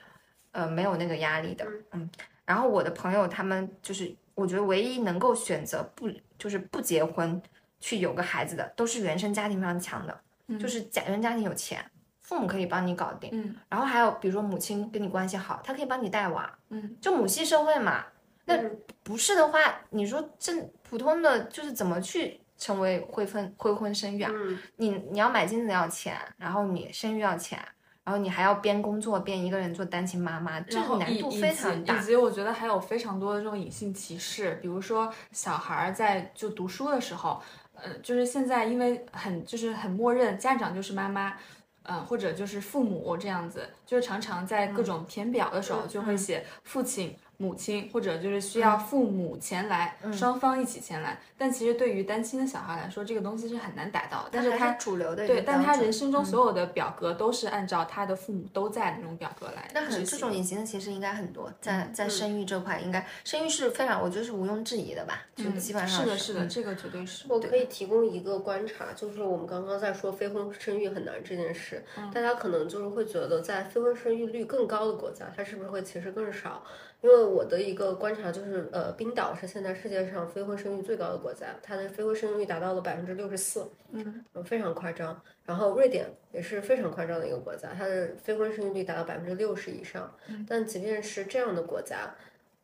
[0.51, 2.09] 呃没有那个压力的，嗯。
[2.45, 7.41] 然后我的朋友他们就是，我觉得唯一能够选择不就是不结婚
[7.80, 10.21] 去有个孩子的，都是原生家庭非常强的，
[10.60, 11.84] 就是假原生家庭有钱，
[12.21, 18.06] 父母可以帮你搞定，嗯然后还有比如说母亲跟你关系好，她可以帮你带娃，嗯，就母系社会嘛。
[18.45, 19.60] 那嗯不是的话，
[19.91, 24.32] 你说这普通的就是怎么去成为未婚未婚生育啊？
[24.34, 27.60] 嗯你你要买金子要钱，然后你生育要钱，
[28.09, 32.03] 然后你还要边工作边一个人做单亲妈妈，这个难度非常大以。
[32.03, 37.39] 及我觉得还有非常多的这种隐性歧视，比如说小孩儿在就读书的时候，
[37.75, 41.35] 呃，就是现在因为很就是很默认家长就是妈妈。
[41.83, 51.17] 嗯，或者就是父母这样子，就是常常在各种填表的时候就会写父亲、母亲，或者就是需要父母前来，双方一起前来。
[51.38, 54.30] 但其实对于单亲的小孩来说，这个东西是很难达到的。
[54.34, 67.23] 但是他还是主流的对，但他人生中所有的表格都是按照他的父母都在那种表格来那可能这种隐形的歧视应该很多，在嗯在生育这块，应该生育是非常，我觉得是毋庸置疑的吧，就嗯基本上是的，是的，嗯这个绝对是。
[67.30, 71.82] 我可以提供一个观察，就是我们刚刚在说非婚生育很难这件事，
[72.13, 76.62] 大家可能就是会觉得在非婚生育率更高的国家，它是不是会其实更少？
[77.01, 85.19] 因为我的一个观察就是，呃，冰岛是现在世界上非婚生育最高的国家，它的非婚生育率达到了百分之六十四，嗯，非常夸张。
[85.45, 90.13] 然后瑞典也是非常夸张的一个国家，它的非婚生育率达到百分之六十以上。
[90.47, 92.13] 但即便是这样的国家，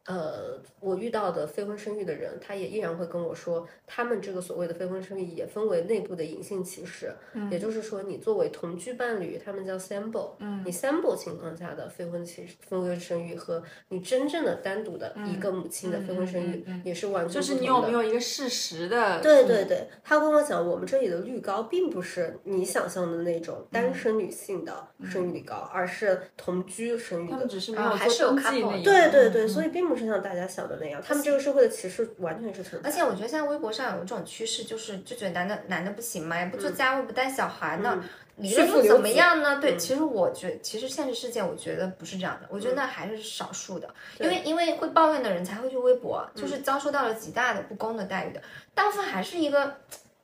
[0.05, 7.11] 呃，我遇到的非婚生育的人，他也依然会跟我说，他们这个所谓的非婚生育也分为内部的隐性歧视，
[7.49, 19.19] 也就是说，你作为同居伴侣，他们叫 sample，嗯，你 sample 情况下的非婚歧非婚生育和你真正的单独的一个母亲的非婚生育也是完全就是你有没有一个事实的？
[19.21, 27.47] 对对对，他跟我讲，我们这里的率高，并不是你想象的那种单身女性的生育率高，而是同居生育的他们。
[27.47, 32.89] 只是没有啊还是有做登记 couple 对对对，嗯所以并不是像大家想的那样，他们这个社会的歧视完全是存在。
[32.89, 38.03] 而且我觉得现在微博上有一种趋势，就是就觉得男的男的不行嘛，也不做家务，不带小孩呢，
[38.37, 39.59] 离了又怎么样呢？
[39.59, 43.87] 对，嗯其实我觉得，其实现实世界我觉得不是这样的，我觉嗯得那还是少数的，
[44.19, 48.41] 因为因为会抱怨的人才会去微博，嗯就是遭受到了极大的不公的待遇的，
[48.73, 49.77] 大部分还是一个。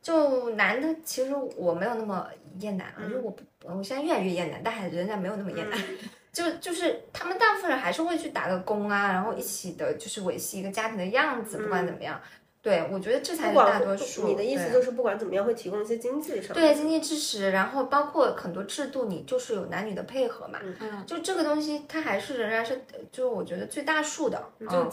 [0.03, 5.79] 就男的，其实我没有那么厌男啊，因为我不，我现在越来越厌男，但还仍然没有那么厌男。
[6.31, 12.21] 就就是他们大部分人还是会去打个工啊，然后一起的，就是维系一个家庭的样子，不管怎么样，
[12.61, 14.27] 对我觉得这才是大多数。
[14.27, 21.05] 你的意思就是不管怎么样会提供一些经济上对经济支持，然后包括很多制度，你就是有男女的配合嘛，嗯。
[21.05, 24.89] 就这个东西它还是仍然是，就是我觉得最大数的，就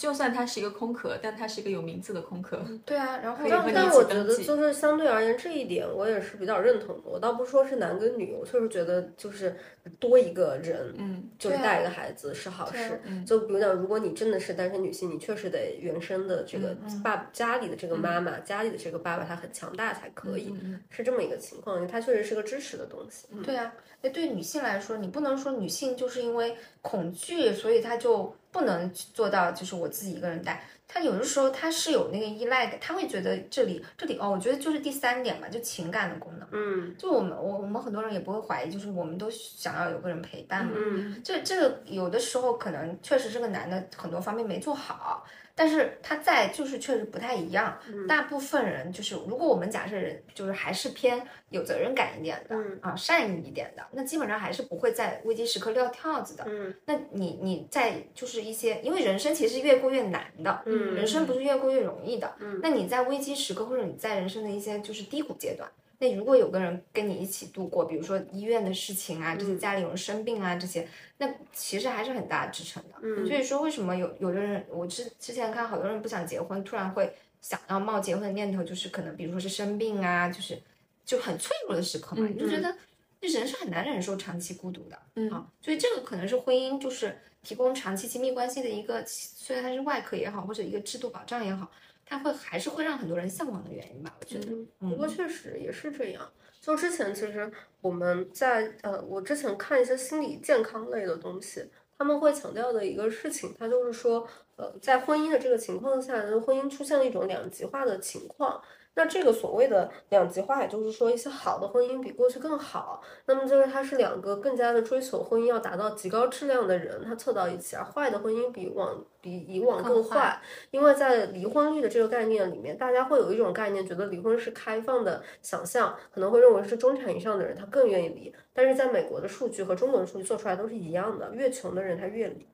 [0.00, 2.58] 就算它是一个空壳，但它是一个有名字的空壳。
[2.86, 7.02] 对啊，然后但我觉得就是相对而言这一点，我也是比较认同的。
[7.04, 9.54] 我倒不是说是男跟女，我确实觉得就是
[9.98, 12.98] 多一个人，嗯，就是带一个孩子是好事。
[13.04, 20.54] 嗯就比如讲，如果你真的是单身女性，你确实得原生的这个嗯爸家里的这个妈妈，家里的这个爸爸他很强大才可以，
[20.88, 21.76] 是这么一个情况。
[21.76, 23.26] 因为他确实是个支持的东西。
[23.44, 23.70] 对啊，
[24.00, 30.62] 那对女性来说，你不能说女性就是因为恐惧，所以她就不能做到，就是我自己一个人带。
[30.92, 36.48] 他有的时候他是有那个依赖的，他会觉得这里这里哦，我觉得就是第三点嘛，就情感的功能。
[36.50, 40.72] 嗯就我们我我们很多人也不会怀疑，就是我们都想要有个人陪伴嘛。
[40.74, 45.24] 嗯这这个有的时候可能确实这个男的很多方面没做好，
[45.60, 47.78] 但是他在就是确实不太一样。
[48.08, 56.44] 大部分人就是，如果我们假设人就是还是偏有责任感一点的、嗯啊，善意一点的，那基本上还是不会在危机时刻撂挑子的。
[56.46, 62.34] 嗯那你你在就是一些，因为人生其实越过越难的，嗯人生不是越过越容易的。
[62.62, 65.70] 那你在危机时刻或者你在人生的一些就是低谷阶段。
[66.00, 70.88] 那如果有个人跟你一起度过，比如说医院的事情啊，这些家里有人生病啊，这些，
[71.18, 72.94] 那其实还是很大的支撑的。
[73.02, 80.58] 嗯所以说为什么有有的人，我之之前看好多人不想结婚，突然会想要冒结婚的念头，就是可能比如说是生病啊，就是
[81.04, 82.74] 就很脆弱的时刻嘛，嗯你就觉得
[83.20, 84.98] 这人是很难忍受长期孤独的。
[85.16, 91.70] 嗯啊，所以这个可能是婚姻就是提供长期亲密关系的一个，虽然它是外壳也好，或者一个制度保障也好，
[92.10, 94.52] 它会还是会让很多人向往的原因吧，我觉得。
[94.80, 96.28] 不过确实也是这样。
[96.60, 97.48] 就之前其实
[97.80, 108.60] 我们在呃，我之前看一些心理健康类的东西，他们会强调的一个事情，它就是说，呃，在婚姻的这个情况下，婚姻出现了一种两极化的情况。
[108.94, 113.00] 那这个所谓的两极化，也就是说，一些好的婚姻比过去更好。
[113.26, 120.40] 那么就是它是两个更加的追求婚姻要达到极高质量的人，他凑到一起，而坏的婚姻比往比以往更坏。
[120.70, 128.34] 因为在离婚率的这个概念里面，大家会有一种概念，觉得离婚是开放的想象，可能会认为是中产以上的人他更愿意离。
[128.52, 132.46] 但是在美国的数据和中国的数据做出来都是一样的，越穷的人他越离。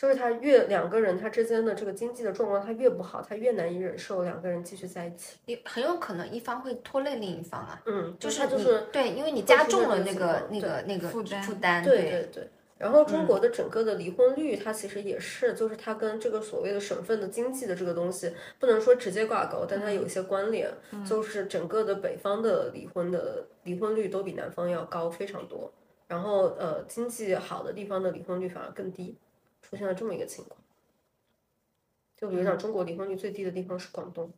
[0.00, 5.38] 嗯，就是他越两个人他之间的这个经济的状况他越不好，他越难以忍受两个人继续在一起。
[5.46, 12.48] 也很有可能一方会拖累另一方啊，嗯，就是他就是对，因为你加重了那个那个那个负担负担，对对对。
[12.78, 20.66] 然后嗯中国的整个的离婚率，它其实也是，就是它跟这个所谓的省份的经济的这个东西，不能说直接挂钩，但它有一些关联。
[20.92, 25.70] 嗯就是整个的北方的离婚的离婚率都比南方要高非常多，
[26.08, 29.14] 然后呃，经济好的地方的离婚率反而更低，
[29.70, 30.60] 出现了这么一个情况。
[32.16, 34.30] 就比如嗯讲，中国离婚率最低的地方是广东，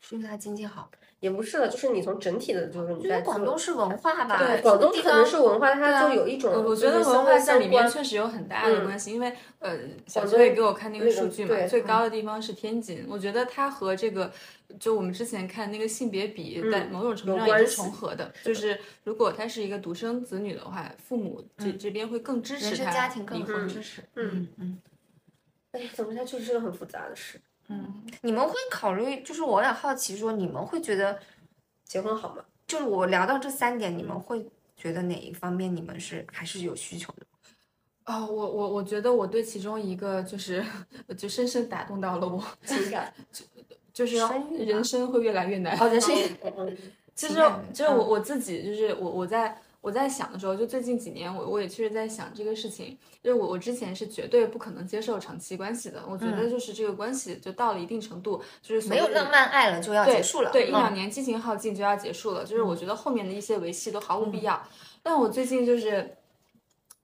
[0.00, 0.90] 是因为它经济好，
[1.20, 14.32] 也不是的，就是你从整体的，就是你在广东是文化吧，对广东可能是文化，它就有一种我我觉得文化在里面确实有很大的关系，因为呃，小广东崔也给我看那个数据嘛，最高的地方是天津，我觉得它和这个
[14.78, 24.02] 就我们之前看那个性别比，在某种程度上也是重合的，就是如果他是一个独生子女的话，父母这这边会更支持他家庭更离婚，支持。
[24.16, 24.78] 嗯嗯，
[25.72, 27.40] 哎，怎么下去是个很复杂的事。
[27.68, 31.18] 嗯你们会考虑，就是我也好奇说，你们会觉得，
[31.84, 32.44] 结婚好吗？
[32.66, 34.44] 就是我聊到这三点，你们会
[34.76, 37.26] 觉得哪一方面你们是还是有需求的？
[38.06, 40.62] 哦，我我我觉得我对其中一个就是
[41.16, 43.14] 就深深打动到了我，情感。
[43.32, 43.44] 就
[44.06, 45.78] 是生育吧人生会越来越难。
[45.78, 46.14] 哦，人生
[47.14, 47.34] 其实
[47.74, 52.96] 就是我嗯我自己，就是我我在我在想的时候，就最近几年，我我也确实在想这个事情。
[53.22, 60.50] 就是我我之前是绝对不可能接受长期关系的，我觉得就是这个关系就到了一定程度，就是没有浪漫爱了就要结束了。
[60.50, 64.60] 对，一嗯两年激情耗尽就要结束了，就是我觉得后面的一些维系都毫无必要。
[65.02, 66.16] 但我最近就是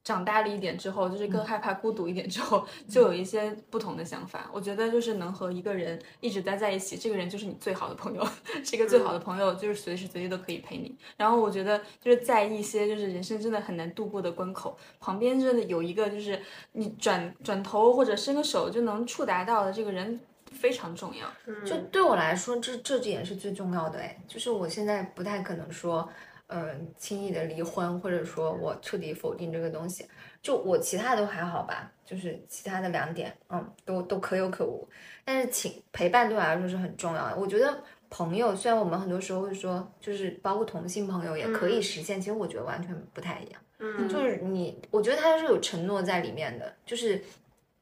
[0.09, 4.49] 长大了一点之后，就是更害怕孤独一点之后， 就有一些不同的想法。
[4.51, 8.27] 我觉得就是能和一个人一直待在一起，这个人就是你最好的朋友，
[8.65, 10.97] 是一个最好的朋友，就是随时随地都可以陪你。
[11.19, 16.41] 然后我觉得就是在一些就是人生真的很难度过的关口，旁边真的有一个就是
[16.73, 20.19] 你转转头或者伸个手就能触达到的这个人
[20.53, 21.27] 非常重要。
[21.67, 26.09] 就对我来说，这这点是最重要的哎，就是我现在不太可能说，
[26.49, 30.07] 嗯、轻易的离婚，或者说我彻底否定这个东西。
[30.41, 34.89] 就我其他都还好吧，就是其他的两点，嗯，都都可有可无。
[35.25, 37.37] 但是请陪伴对我来说是很重要的。
[37.37, 43.61] 我觉得朋友，虽然我们很多时候会说，就是包括同性朋友也可以实现，其实我觉得完全不太一样。
[43.81, 47.23] 嗯就是你，我觉得他是有承诺在里面的，就是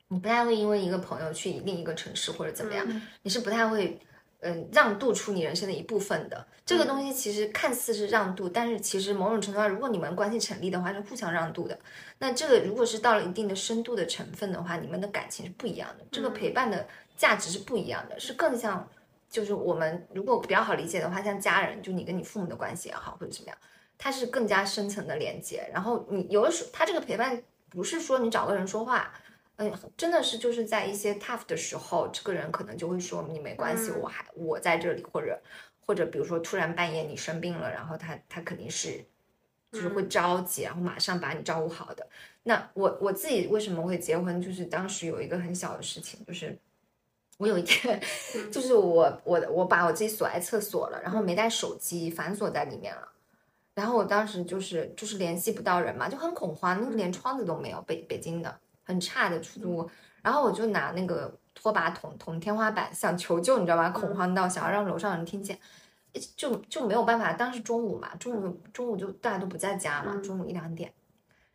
[0.08, 3.98] 你不太会因为一个朋友去另一个城市或者怎么样，你是不太会
[4.41, 6.47] 嗯，让渡出你人生的一部分的。
[6.64, 11.78] 这个东西其实看似是让渡，但是其实某种程度上，如果你们关系成立的话，是互相让渡的。
[12.18, 18.87] 那这个如果是到了一定的深度的成分的话，你们的感情是不一样的，这个陪伴的价值是不一样的，是更像，
[19.30, 23.57] 就是我们如果比较好理解的话，像家人，就你跟你父母的关系也好，或者怎么样，
[23.97, 25.68] 它是更加深层的连接。
[25.72, 29.12] 然后你有的时候，他这个陪伴不是说你找个人说话。
[29.59, 35.40] 嗯，真的是就是在一些 tough 的时候，这个人可能就会说你没关系，我还我在这里，或者
[35.86, 39.02] 或者比如说突然半夜你生病了，然后他他肯定是
[39.72, 42.07] 就是会着急，然后马上把你照顾好的。
[42.42, 46.59] 那我我自己为什么会结婚，就是当时有一个很小的事情，就是
[47.38, 47.98] 我有一天
[48.52, 53.09] 就是我我我把我自己锁在厕所了，然后没带手机，反锁在里面了，
[53.74, 58.61] 然后我当时就是就是联系不到人嘛，就很恐慌，那个连窗子都没有，北北京的。
[58.87, 59.91] 很差的出租屋，
[60.22, 63.91] 然后我就拿那个拖把捅捅天花板，想求救，你知道吧？
[63.91, 65.59] 恐慌到想要让楼上人听见，
[66.37, 67.32] 就就没有办法。
[67.32, 70.93] 当时中午嘛，中午中午就大家都不在家嘛，中午一两点。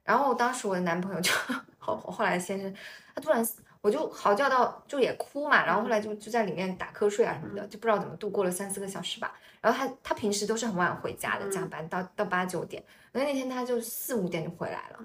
[0.04, 1.32] 然后当时我的男朋友就
[1.78, 2.76] 后后来先生，
[3.16, 3.48] 他突然
[3.82, 9.34] 我就嚎叫到就也哭嘛，然后后来就就在里面打瞌睡啊什么的，就不知道怎么度过了三四个小时吧。
[9.62, 15.00] 然后他他平时都是很晚回家的，加班到到八九点，那那天他就四五点就回来了。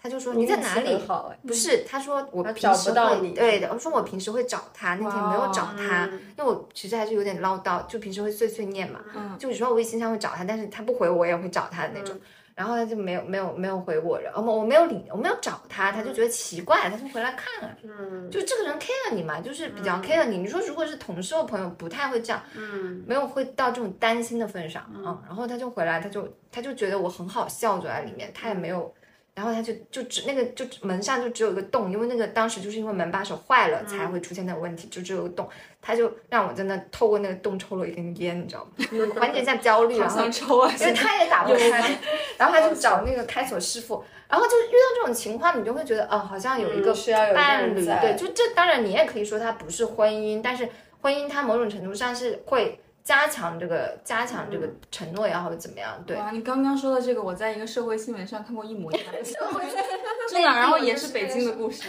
[0.00, 0.96] 他就说你在哪里？
[1.44, 3.68] 不是，他说我平时会对的。
[3.72, 9.00] 我说我平时会找他，那天没有找他，因为我其实还是有点唠叨，就平时会碎碎念嘛。
[9.40, 12.16] 就有时候微信上会找他，但是他不回我，也会找他的那种。
[12.54, 17.76] 然后他就没有没有没有回我，然后我没有理，我没有找他，他就觉得奇怪，他就回来看了。
[17.82, 20.38] 嗯，就这个人 care 你嘛，就是比较 care 你。
[20.38, 28.92] 你说如果是同事或朋友，不太会这样，嗯，没有会到这种担心的份上嗯，然后他就回来，他就他就觉得我很好笑，坐在里面，他也没有。
[29.38, 35.48] 然后他就就只那个就门上就只有一个洞，因为那个当时就是因为门把手坏了才会出现那个问题，就只有个洞。
[35.80, 39.14] 他就让我在那透过那个洞抽了一根烟，你知道吗？
[39.14, 39.96] 缓解一下焦虑。
[39.96, 41.98] 然后抽啊，因为他也打不开。
[42.36, 46.92] 然后他就找那个开锁师傅，然后就遇到这种情况，你就会觉得哦，好像有一个
[47.32, 47.84] 伴侣。
[47.84, 50.68] 对，就这当然你也可以说他不是婚姻，但是
[51.00, 52.80] 婚姻它某种程度上是会。
[53.08, 55.98] 加强这个，加强这个承诺也好，或者怎么样？
[56.06, 59.22] 对，你刚刚说的这个，我在一个社会新闻上看过一模一样的，
[60.28, 61.84] 真的，然后也是北京的故事。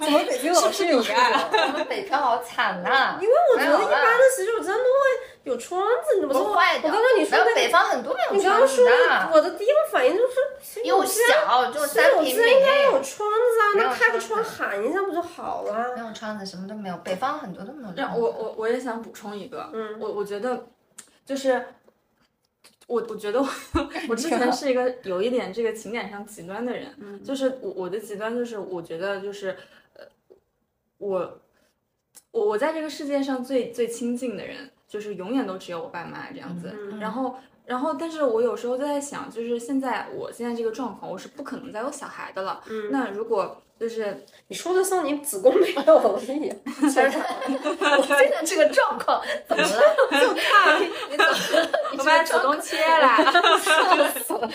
[0.00, 1.32] 怎么北京老是有爱？
[1.66, 3.18] 我们北漂好惨呐！
[3.20, 5.37] 因为我觉得一般的洗手间都会。
[5.48, 6.54] 有窗子，你怎么说？
[6.54, 6.86] 坏的。
[6.86, 9.30] 我刚刚你说的北方很多没有窗子的。
[9.32, 10.22] 我的第一个反应就
[10.62, 12.30] 是，又小，就三平米。
[12.30, 15.96] 应该有窗子啊，那开个窗喊一下不就好了？
[15.96, 16.96] 没有窗子，什么都没有。
[16.98, 18.08] 北方很多都没有。
[18.14, 20.66] 我我我也想补充一个，嗯，我我觉得
[21.24, 21.64] 就是
[22.86, 23.48] 我我觉得我
[24.10, 29.56] 我之前是一个有一点这个情感上极端的人，嗯，就是我我的极端就是我觉得就是
[29.94, 30.04] 呃
[30.98, 31.40] 我
[32.32, 34.70] 我我在这个世界上最最亲近的人。
[34.88, 37.36] 就是永远都只有我爸妈这样子，然后，
[37.66, 42.62] 然后，但是我有时候就在想，就是现在我现在这个状况，我是不可能再有小孩的了。
[42.68, 47.10] 嗯，那如果就是你说的像你子宫没有了一样， 我现
[48.30, 49.70] 在这个状况怎么了？
[50.20, 51.68] 就怕你怎么？
[51.98, 53.16] 我把子宫切了，
[53.60, 54.50] 笑死了。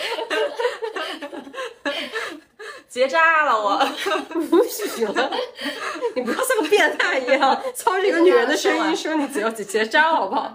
[2.94, 3.76] 结扎了我，
[4.48, 5.04] 不行，
[6.14, 10.54] 你不要像个变态一样操着一个女人的声音 说你只要结扎好不好？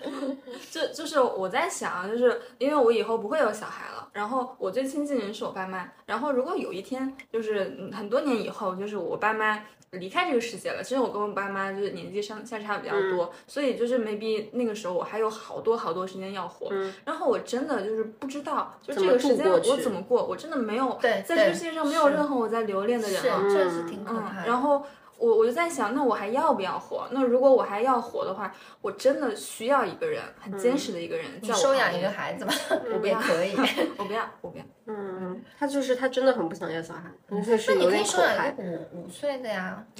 [0.70, 9.64] 就就是我在想，就是因为我以后不会有小孩了，然后我最亲近的人是我爸妈，然后如果有一天就是很多年以后，就是我爸妈。
[9.98, 10.82] 离开这个世界了。
[10.82, 16.70] 其实我跟我爸妈就是年纪相相差比较多，所以就是 maybe 那个时候我还有好多好多时间要活。
[17.04, 23.42] 然后我真的就是不知道，就这个时间我怎么过，我真的没有在这个世界上没有任何我在留恋的人了。
[23.42, 24.44] 这是挺可怕。
[24.46, 24.82] 然后。
[25.20, 27.06] 我我就在想，那我还要不要活？
[27.10, 31.26] 那如果我还要活的话，我真的需要一个人，很坚实的一个人。
[31.42, 32.54] 你收养一个孩子吧，
[32.90, 33.54] 我不要，可以，
[33.98, 34.64] 我不要，我不要。
[34.86, 35.09] 嗯，
[35.58, 38.62] 他就是他真的很不想要小孩，那你可以收养一个
[38.92, 39.84] 五五岁的呀。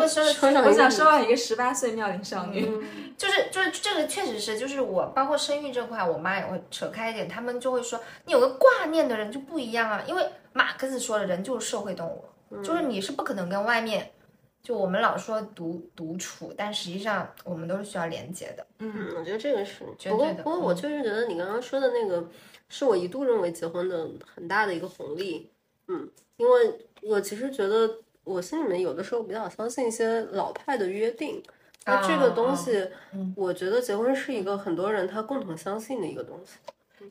[0.00, 0.22] 我收
[0.64, 2.62] 我想收养一个十八岁妙龄少女。
[3.16, 10.02] 就是就是这个确实是，就是我包括生育这块，我妈也会扯开一点，他们就会说，你有个挂念的人就不一样啊。
[10.06, 14.10] 因为马克思说的人就是社会动物，就是你是不可能跟外面。
[14.62, 18.66] 就我们老说独独处，但实际上我们都是需要连接的。
[18.78, 22.26] 嗯，我觉得这个是不过不过我就是觉得你刚刚说的那个，
[22.68, 25.50] 是我一度认为结婚的很大的一个红利。
[25.88, 31.42] 嗯，因为我其实觉得我心里面有的时候比较相信一些老派的约定。
[31.86, 32.88] 那这个东西，
[33.36, 36.56] 我觉得结婚是一个很多人他共同相信的一个东西。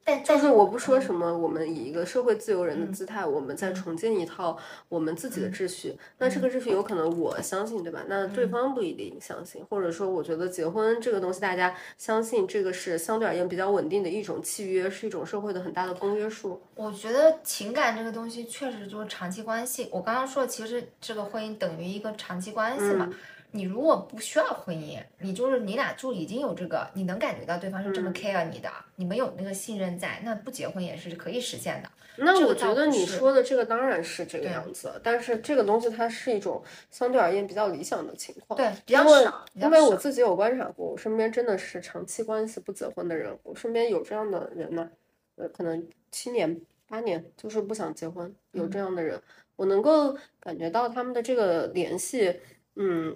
[0.03, 4.57] 但就是我不说什么，我们以一个社会自由人的姿态，我们在重建一套
[4.89, 5.97] 我们自己的秩序。
[6.17, 8.03] 那这个秩序有可能我相信，对吧？
[8.07, 16.61] 那对方不一定相信，或者说，我觉得结婚这个东西，大家相信这个是相对而言比较稳定的一种契约，是一种社会的很大的公约数。
[16.75, 19.87] 我觉得情感这个东西确实就是长期关系。
[19.91, 23.09] 我刚刚说，其实这个婚姻等于一个长期关系嘛。
[23.55, 31.89] 你如果不需要婚姻，你就是你俩就已经有这个，你能感觉到对方是这么 care 你的，你们有那个信任在，那不结婚也是可以实现的。
[32.17, 39.45] 那我觉得你说的这个当然是这个样子，但是这个东西它是一种相对而言比较理想的情况，对，比较少。
[39.53, 44.89] 因为我自己有观察过，我身边真的是长期关系不结婚的人，我身边有这样的人呢，
[45.35, 49.21] 呃，可能七年八年就是不想结婚，有这样的人，
[49.55, 52.39] 我能够感觉到他们的这个联系，
[52.73, 53.15] 嗯。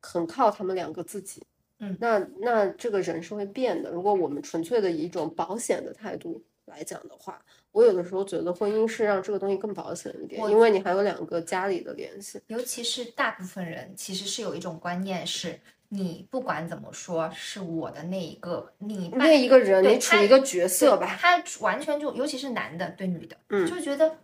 [0.00, 1.42] 很靠他们两个自己，
[1.80, 3.90] 嗯，那那这个人是会变的。
[3.90, 7.40] 如果我们纯粹的以一种保险的态度来讲的话，
[7.72, 12.40] 我有的时候觉得婚姻是让这个东西更保险一点，因为你还有两个家里的联系。
[12.46, 24.18] 尤其是大部分人其实是有一种观念，是你不管怎么说，是我的那一个你那一个人，你处一个角色吧，他完全就，尤其是男的对女的，嗯，就觉得。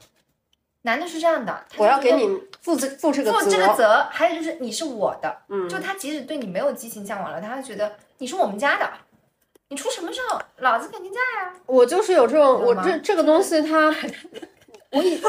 [0.84, 2.26] 男的是这样的，我要给你
[2.62, 8.88] 负这负这个负这个责，还有就是你是我的，嗯，就他即使对你没有激情向往了，他会觉得你是我们家的，
[9.68, 10.20] 你出什么事
[10.58, 11.54] 老子肯定在啊。
[11.66, 13.94] 我就是有这种，我这这个东西，他，
[14.92, 15.20] 我以，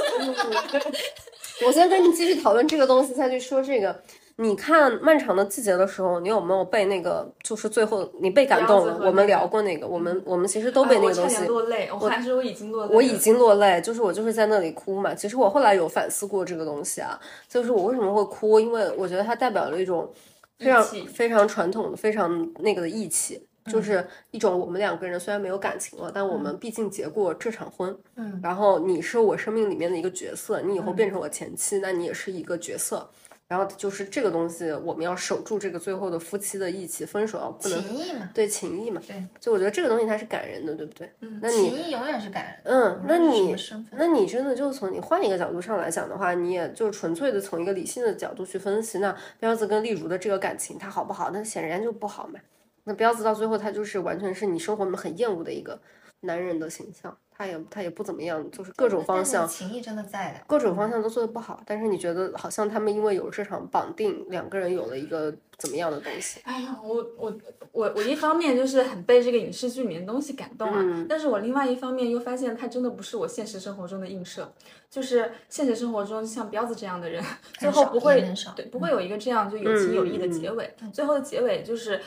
[1.66, 4.02] 我先跟你继续讨论这个东西，再去说这个。
[4.38, 7.26] 你看《漫长的季节》的时候，你有没有被那个？
[7.42, 9.00] 就是最后你被感动了。
[9.06, 11.46] 我们聊过那个，我们我们其实都被那个东西。
[11.46, 12.94] 落泪，我还是我已经落泪。
[12.94, 15.16] 我已经落泪，就是我就是在那里哭嘛。
[15.16, 17.18] 其实我后来有反思过这个东西啊，
[17.48, 18.60] 就是我为什么会哭？
[18.60, 20.12] 因为我觉得它代表了一种
[20.60, 27.98] 非常非常传统的、非常那个的义气，就是一种我们两个人虽然没有感情了，但我们毕竟结过这场婚。
[28.18, 28.38] 嗯。
[28.44, 33.10] 然后你是我生命里面的一个角色，你以后变成我前妻，那你也是一个角色。
[33.48, 38.30] 然后就是这个东西，我们要守住这个最后的夫妻的义气，分手要不能情义嘛？
[38.34, 39.00] 对情义嘛？
[39.08, 41.12] 对，就我觉得这个东西它是感人的，对不对？
[41.20, 42.60] 嗯，那你情义永远是感人。
[42.64, 43.56] 嗯，那你
[43.92, 51.30] 那你真的就从你换一个角度上来讲的话，你也就纯粹的从一个理性的角度去分析，那彪子跟丽茹的这个感情，它好不好？
[51.32, 52.40] 那显然就不好嘛。
[52.86, 55.80] 那彪子到最后他就是完全是你生活里面很厌恶的一个
[56.22, 57.16] 男人的形象。
[57.38, 61.62] 他也他也不怎么样，就是各种方向情谊真的在的，各种方向都做的不好。
[61.66, 66.40] 但是你觉得好像他们因为有这场绑定，两个人有了一个怎么样的东西？
[66.46, 67.38] 哎呀，我我
[67.74, 74.54] 我我一方面就是很被这个影视剧里面的东西感动啊，但是我另外一方面又发现他真的不是我现实生活中的映射，
[74.90, 77.22] 就是现实生活中像彪子这样的人，
[77.60, 82.00] 最后不会对不会有一个这样就有情有义的结尾，最后的结尾就是。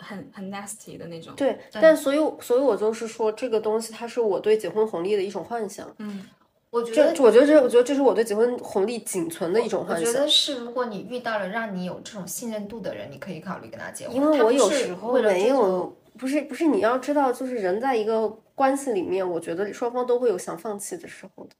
[0.00, 5.88] 很很 nasty 的那种，对，但所以所以我就是说，这个东西它是我对结婚红利的一种幻想。
[5.98, 6.26] 嗯，
[6.70, 10.08] 我觉得，我觉得这，我觉得这是我对结婚红利仅存的一种幻想。
[10.08, 14.16] 我觉得是，如果你遇到了让你有这种信任度的人，你可以考虑跟他结婚。
[14.16, 21.50] 因为我有时候没有，不是不是，你要知道，就是人在一个关系里面，我觉得双方都会有想放弃的时候的。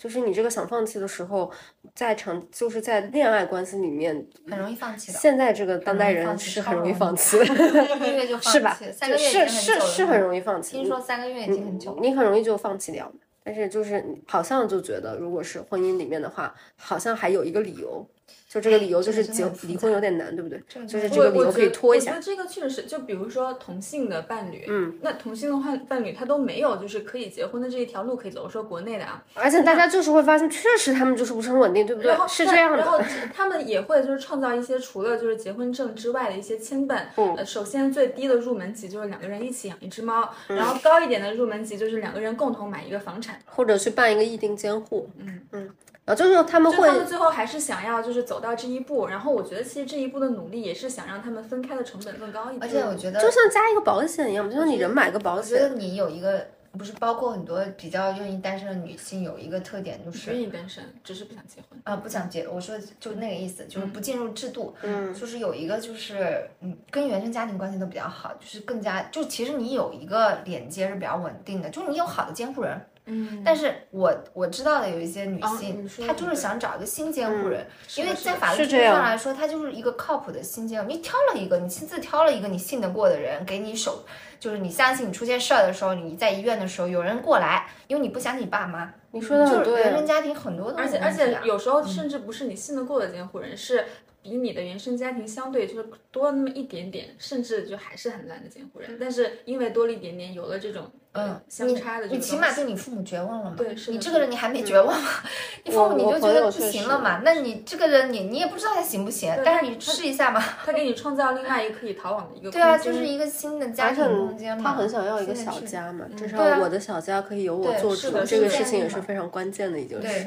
[0.00, 1.52] 就是你这个想放弃的时候，
[1.94, 5.18] 在长就是在恋爱关系里面很容易放弃的。
[5.18, 8.78] 现在这个当代人 是很容易放弃，三个月就放弃，是吧？
[9.18, 10.78] 是是是很容易放弃。
[10.78, 13.12] 听说三个月已经很久，你很容易就放弃掉。
[13.44, 18.06] 但是就是好像就觉得，如果是婚姻里面的话，好像还有一个理由。
[18.50, 20.60] 就这个理由就是结离婚有点难，对不对？
[20.84, 22.10] 就是这个理由可以拖一下。
[22.10, 28.42] 我觉得这个确实是，就比如说同性的伴侣，嗯，那同性的话伴侣他都没有就是可以结婚的这一条路可以走。
[28.42, 32.12] 我说国内的啊，而且大家就是会发现，确实他们就是不是很稳定，对不对？
[32.26, 32.78] 是这样的。
[32.78, 32.98] 然后
[33.32, 37.02] 他们也会就是创造一些除了就是结婚证之外的一些牵绊。
[37.18, 45.08] 嗯，首先最低的入门级就是两个人一起养一只猫，然后高一点的入门级就是两个人共同买一个房产，或者去办一个议定监护。
[45.18, 45.70] 嗯嗯。
[46.14, 52.62] 就是他们会，他们最后还是想要就是走到这一步，然后我觉得其实这一步的努力也是想让他们分开的成本更高一点。
[52.62, 55.58] 而且我觉得就像加一个保险一样，就像你人买个保险。
[55.58, 56.46] 我觉得你有一个
[56.78, 62.46] 不是包括很多比较愿意单身的女性有一个特点就是愿意单身，只是不想结婚啊，不想结。
[62.46, 64.74] 我说就那个意思，就是不进入制度。
[64.82, 72.80] 嗯，就是有一个就是嗯，跟原生家庭关系都比较好，就是更加就其实你有一个连接是比较稳定的，就是你有好的监护人。
[73.06, 80.88] 嗯，但是我我知道的有一些女性，她就是想找一个新监护人，因为在法律上来说，她就是一个靠谱的新监护。
[80.88, 84.04] 你挑了一个，你亲自挑了一个你信得过的人，给你手，
[84.38, 88.92] 就是你相信你出现事儿的时候，你在医院的时候有人过来，因为你不相信你爸妈。
[89.12, 93.84] 你说的就是原生家庭很多，而且而且有时候甚至不是你信得过的监护人，是
[94.22, 103.56] 比你的原生家庭相对就是多那么一点点，甚至就还是很烂的监护人，但是因为多了一点点，有了这种嗯相差的，你起码对你父母绝望了嘛？
[103.56, 105.08] 对，是你这个人你还没绝望吗？
[105.64, 107.22] 你父母你就觉得不行了嘛？
[107.24, 110.38] 那你这个人你你也不知道他行不行，但是你试一下嘛。
[110.64, 114.70] 他给你创造另外一个可以逃往的一个对啊，就是一个新的家庭空间嘛。
[114.70, 120.26] 他很想要一个小家嘛，至少我的小家可以由我做主，这个事情也是非常关键的，已经是。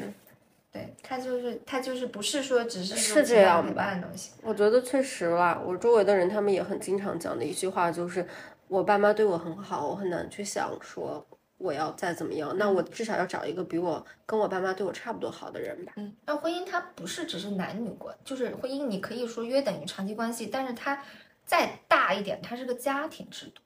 [0.74, 4.32] 对他就是他就是不是说只是是这样陪伴的东西。
[4.42, 8.26] 我觉得确实啦，我周围的人他们也很经常讲的一句话就是，
[8.66, 11.24] 我爸妈对我很好，我很难去想说
[11.58, 12.52] 我要再怎么样。
[12.58, 15.92] 那我至少要找一个比我跟我爸妈对我差不多好的人吧。
[15.94, 21.00] 嗯，那婚姻它不是只是男女关，就是婚姻你可以说约等于长期关系，但是它
[21.44, 23.62] 再大一点，它是个家庭制度。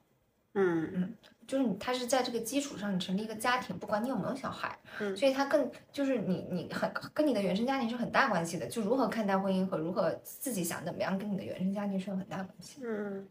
[0.53, 1.15] 嗯嗯。
[1.49, 8.67] 就是你，他是在这个基础上，你成立一个家庭，不管你有没有小孩，嗯，所以他更就是你，你很跟你的原生家庭是很大关系的。
[8.67, 12.83] 就如何看待婚姻和如何自己想怎么样，跟你的原生家庭是有很大关系。
[12.85, 13.27] 嗯，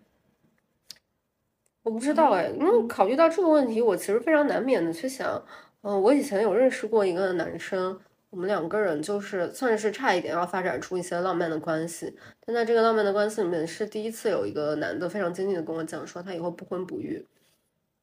[1.83, 5.39] 我不知道哎，因为考虑到这个问题，我其实非常难免的去想，
[5.83, 7.99] 嗯，我以前有认识过一个男生，
[8.31, 17.23] 我们两个人就是算是差一点要发展出一些浪漫的关系，但在这个浪漫的关系里面，是第一次有一个男的非常坚定的跟我讲说，他以后不婚不育。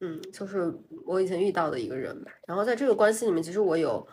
[0.04, 0.70] 嗯，就是
[1.06, 2.30] 我以前遇到的一个人吧。
[2.46, 4.06] 然后在这个关系里面，其实我有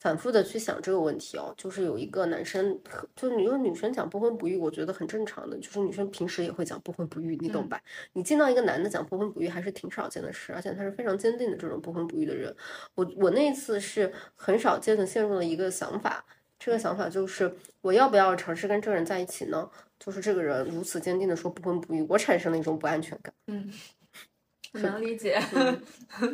[0.00, 1.54] 反复的去想这个问题哦。
[1.56, 2.78] 就是有一个男生，
[3.14, 5.56] 就你说女生讲不婚不育，我觉得很正常的。
[5.58, 7.80] 就是女生平时也会讲不婚不育，你懂吧？
[8.14, 12.54] 你见到一个男的讲不婚不育，还是挺少见的事，而且他是非常坚定的这种不婚不育的人。
[12.94, 16.24] 我我那一次是很少见的陷入了一个想法，
[16.58, 19.70] 这个想法就是我要不要尝试跟这个人在一起呢？
[19.98, 23.32] 就是这个人如此坚定的说不婚不育，我产生了一种不安全感。
[23.46, 23.72] 嗯。
[24.78, 25.40] 能理解，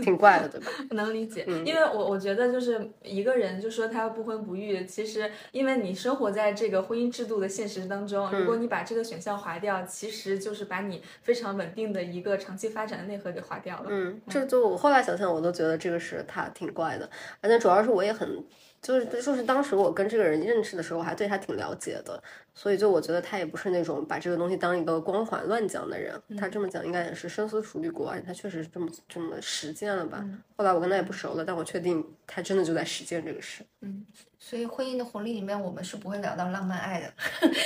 [0.02, 0.70] 挺怪的，对吧？
[0.90, 13.86] 能理解，因为我我觉得就是一个人就说他不婚不育，其实因为你生活在这个婚姻制度的现实当中，如果你把这个选项划掉，其实就是把你非常稳定的一个长期发展的内核给划掉了。
[13.88, 17.08] 嗯，这就我后来想想，我都觉得这个是他挺怪的，
[17.40, 18.44] 而且主要是我也很。
[18.82, 22.20] 就是就是当时我跟这个人认识的时候，我还对他挺了解的，
[22.52, 26.20] 所以就我觉得他也不是那种把这个东西当一个光环乱讲的人。
[26.36, 30.24] 他这么讲应该也是深思熟虑过，而且他确实是这么这么实践了吧。
[30.56, 33.62] 后来我跟他也不熟了，但我确定他真的就在实践这个事。
[33.82, 34.04] 嗯，
[34.36, 37.12] 所以婚姻的红利里面，我们是不会聊到浪漫爱的。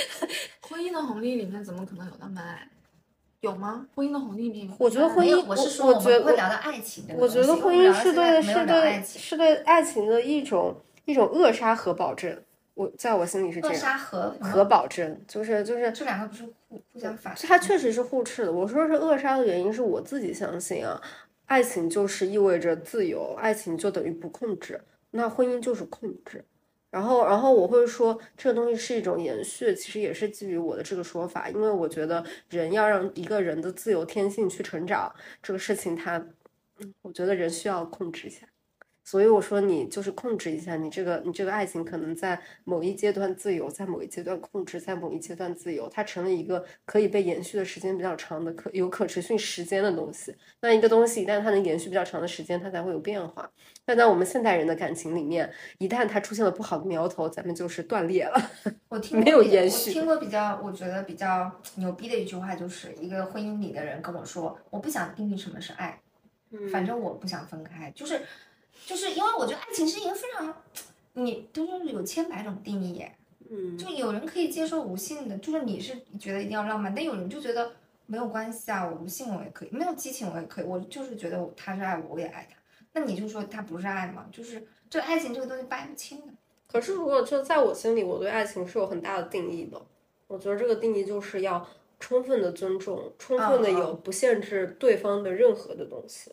[0.61, 2.69] 婚姻的红利里面怎么可能有浪漫爱？
[3.39, 3.87] 有吗？
[3.95, 7.05] 婚姻的红利里面，我觉得婚姻，我是说我们会聊到爱情。
[7.17, 10.75] 我觉得婚姻是对是对是对爱情的一种。
[11.07, 12.37] 一种扼杀和保证，
[12.73, 13.75] 我在我心里是这样。
[13.75, 17.33] 扼杀和和保证，就是就是这两个不是互互相反？
[17.43, 18.51] 它确实是互斥的。
[18.51, 21.01] 我说是扼杀的原因是我自己相信啊，
[21.45, 24.81] 爱情就是意味着自由，爱情就等于不控制，
[25.11, 26.43] 那婚姻就是控制。
[26.89, 36.21] 然后然后我会说这个东西是一种延续，其实也是基于我的这个说法，因为我觉得人要让一个人的自由天性去成长，这个事情他，
[37.01, 38.45] 我觉得人需要控制一下。
[39.07, 50.35] 所以我说，你就是控制一下你这个，你这个爱情可能在某一阶段自由，在某一阶段控制，在某一阶段自由，它成了一个可以被延续的时间比较长的，可有可持续时间的东西。
[50.59, 53.49] 那一个东西一旦它能延续比较长的时间，它才会有变化。
[53.85, 58.51] 但在我们现代人的感情里面，一旦它出现了不好的苗头，咱们就是断裂了。
[58.89, 59.91] 我听没有延续。
[59.91, 65.97] 我听过比较，我觉得比较牛逼的一句话，就是一个婚姻里的人跟我说：“我不想定义什么是爱，
[66.69, 68.19] 反正我不想分开。”就是。
[68.87, 70.63] 就是因为我觉得爱情是一个非常，
[71.11, 73.03] 你都是有千百种定义，
[73.49, 77.69] 嗯，就有人可以接受无性的，就是你是觉得一定要浪漫，但有人就觉得
[78.05, 82.55] 没有关系啊，我无性我也可以，没有激情我也可以，我就是觉得他是爱我，我也爱他，
[82.93, 84.25] 那你就说他不是爱嘛？
[84.31, 86.31] 就是这爱情这个东西掰不清的。
[86.65, 89.81] 可是如果就在我心里，我对爱情是有很大的定义的，
[90.27, 91.67] 我觉得这个定义就是要
[91.99, 96.31] 充分的尊重，充分的有不限制对方的任何的东西。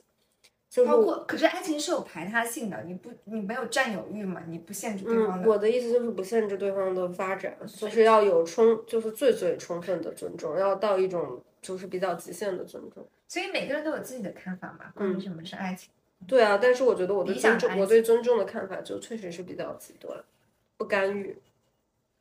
[0.82, 4.42] 包括，可是爱情是有排他性的，你不，你没有占有欲嘛？
[4.48, 5.48] 你不限制对方的。
[5.48, 13.06] 我的意思就是不限制对方的发展，就是要有充，就是最最充分的尊重，要到一种就是比较极限的尊重。
[13.28, 15.90] 所以每个人都有自己的看法嘛，关于什么是爱情。
[16.26, 20.18] 对啊，但是我觉得我对尊重，我对尊重的看法就确实是比较极端，
[20.76, 21.36] 不干预。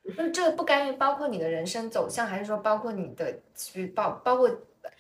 [0.03, 4.49] 那这个不干预包括你的人生走向，还是说包括你的去包包括？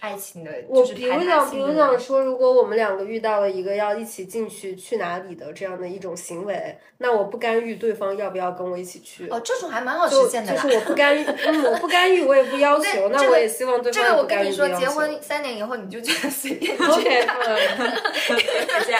[0.03, 9.29] 爱情的，我比如讲，比如讲说，如果我们两个遇到了一个要一起进去去哪里的这样的一种行为，那我不干预对方要不要跟我一起去。
[9.29, 10.53] 哦，这种还蛮好实现的。
[10.53, 11.23] 就是我不干预，
[11.65, 13.07] 我不干预，我也不要求。
[13.07, 16.75] 那我也希望对方这个我跟你说，结婚三年以后你就觉得随便。
[16.83, 17.25] OK，
[18.67, 18.99] 再见。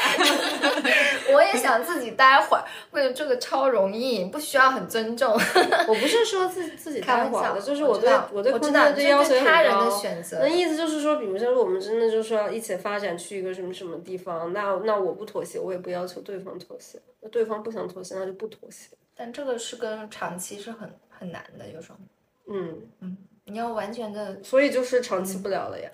[1.33, 5.33] 我也想自己待会儿，为了这个超容易，不需要很尊重。
[5.33, 10.01] 我不是说自自己待会儿的，就是我对我对空间的要求很高。
[10.39, 16.99] 那意思就是说，比如说我们真的就是要一起发展去一个什么什么地方，那那我不妥协，我也不要求对方妥协。
[17.21, 18.95] 那对方不想妥协，那就不妥协。
[19.15, 21.97] 但这个是跟长期是很很难的，有时候。
[22.47, 25.89] 嗯嗯，你要完全的，所以就是长期不了了呀。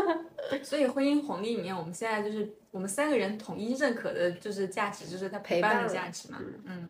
[0.62, 6.38] 所以婚姻红利里面，我们现在就是我们三个人统一认可的，就是价值，就是他陪伴的价值嘛。
[6.64, 6.88] 嗯。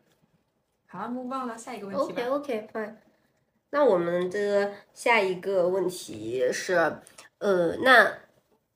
[0.86, 2.22] 好，目忘了下一个问题吧。
[2.28, 2.94] OK，OK，fine。
[3.70, 6.74] 那我们的下一个问题是，
[7.39, 8.18] 呃，那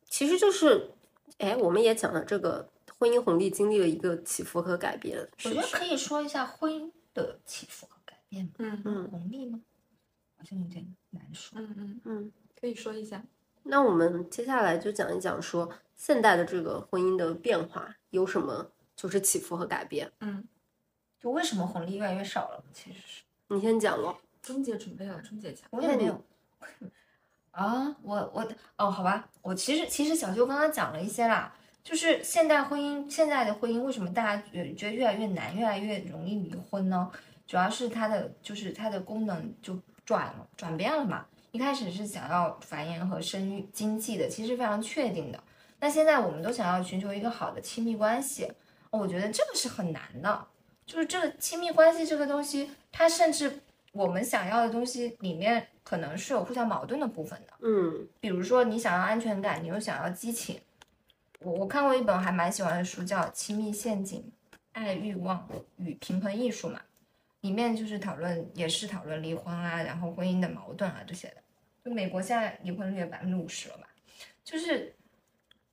[0.08, 0.90] 其实就是，
[1.38, 5.18] 哎，我们也讲了这个婚姻红利经历了一个起伏和改变。
[5.44, 8.48] 我觉得可以说一下婚姻的起伏和改变。
[8.58, 9.60] 嗯嗯，红利吗？
[10.36, 11.58] 好像有点难说。
[11.60, 13.22] 嗯嗯嗯，可以说一下。
[13.64, 20.10] 那我们接下来就讲一讲，说现代的这个婚姻的变化有什么，就是起伏和改变。
[20.20, 20.46] 嗯，
[21.20, 22.64] 就为什么红利越来越少了？
[22.72, 24.18] 其实是你先讲咯。
[24.40, 25.66] 中介准备了，中介讲。
[25.70, 26.24] 我也没有。
[27.52, 28.46] 啊，我我
[28.76, 37.10] 哦，好吧，我其实其实小修刚刚讲了一些啦，就是现代婚姻，现在的婚姻为什么大家觉觉得越来越难，越来越容易离婚呢？
[37.46, 41.26] 主要是它的就是它的功能就转了转变了嘛。
[41.50, 45.38] 一开始是想要繁衍和生育经济的，其实非常确定的。
[45.80, 48.50] 那现在我们都想要寻求一个好的亲密关系，
[48.90, 50.46] 我觉得这个是很难的。
[50.86, 53.60] 就是这个亲密关系这个东西，它甚至
[53.92, 57.52] 我们想要的东西里面可能是有互相矛盾的部分的。
[57.60, 60.60] 嗯，比如说你想要安全感，你又想要激情。
[61.40, 64.30] 我我看过一本还蛮喜欢的书，叫《亲密陷阱：
[64.72, 66.80] 爱、欲望与平衡艺术》嘛。
[67.40, 71.36] 里面就是讨论，也是讨论离婚啊，然后婚姻的矛盾啊这些的。
[71.84, 73.88] 就美国现在离婚率有百分之五十了吧？
[74.44, 74.94] 就是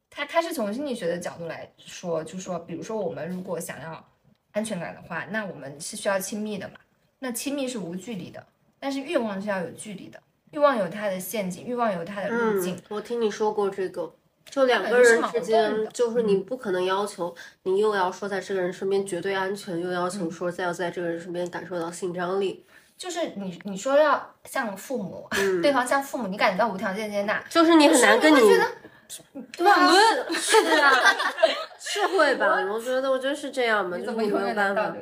[0.10, 4.04] 他他是从心理学的角度来说，就说比如说我们如果想要
[4.52, 6.80] 安全感的话，那我们是需要亲密的嘛？
[7.20, 8.44] 那亲密是无距离的，
[8.80, 10.20] 但是欲望是要有距离的，
[10.52, 12.78] 欲望有它的陷阱，欲望有它的路径。
[12.90, 14.14] 我听你说过这个。
[14.50, 22.66] 就两个人之间，就是你不可能要求你又要说在这个人身边绝对安全，又要求说再要在这个人身边感受到性张力。
[22.98, 25.30] 就是你你说要像父母，
[25.62, 28.40] 对方像父母，你感觉到无条件接纳，就是你很难跟你
[29.56, 29.88] 对吧？
[30.34, 30.92] 是啊，
[31.78, 32.48] 是会吧？
[32.74, 34.96] 我觉得我觉得是这样嘛，就没有办法。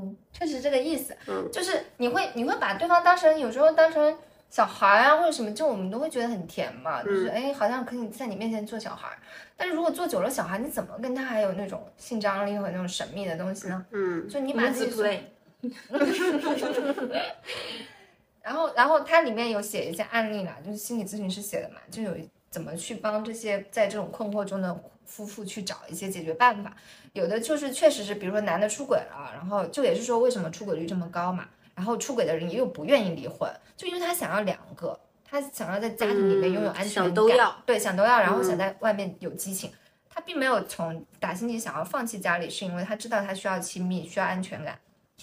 [0.00, 1.16] 嗯，确实这个意思。
[1.26, 4.16] 嗯，就是你会你会把对方当成有时候当成。
[4.50, 9.10] 小孩啊，或者什么，就我们都会觉得很甜嘛，就是哎，好像可以在你面前做小孩。
[9.58, 13.84] 但是如果做久了小孩，你怎么跟他还有那种性张力和那种神秘的东西呢？
[13.90, 15.20] 嗯，就你把自己。
[18.40, 22.16] 然后，然后它里面有写一些案例啦，就是心理咨询师写的嘛，就有
[22.48, 24.74] 怎么去帮这些在这种困惑中的
[25.08, 26.72] 夫妇去找一些解决办法。
[27.14, 31.48] 有的就是确实是，比如说男的出轨了，然后就也是说为什么出轨率这么高嘛。
[31.74, 39.72] 然后出轨的人也有不愿意离婚，就因为他想要两个，他想要在家庭里面拥有安全感，都要对，想都要，然后想在外面有激情。
[40.10, 44.76] 他并没有从打心底想要放弃家里，是因为他知道他需要亲密，需要安全感，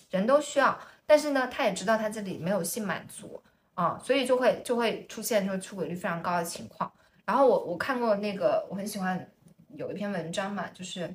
[0.09, 0.79] 人都需要。
[1.05, 6.89] 但是呢，他也知道他这里没有性满足啊，所以就会就会出现就是出轨率非常高的情况。
[7.25, 9.29] 然后我我看过那个，我很喜欢
[9.77, 11.13] 有一篇文章嘛，就是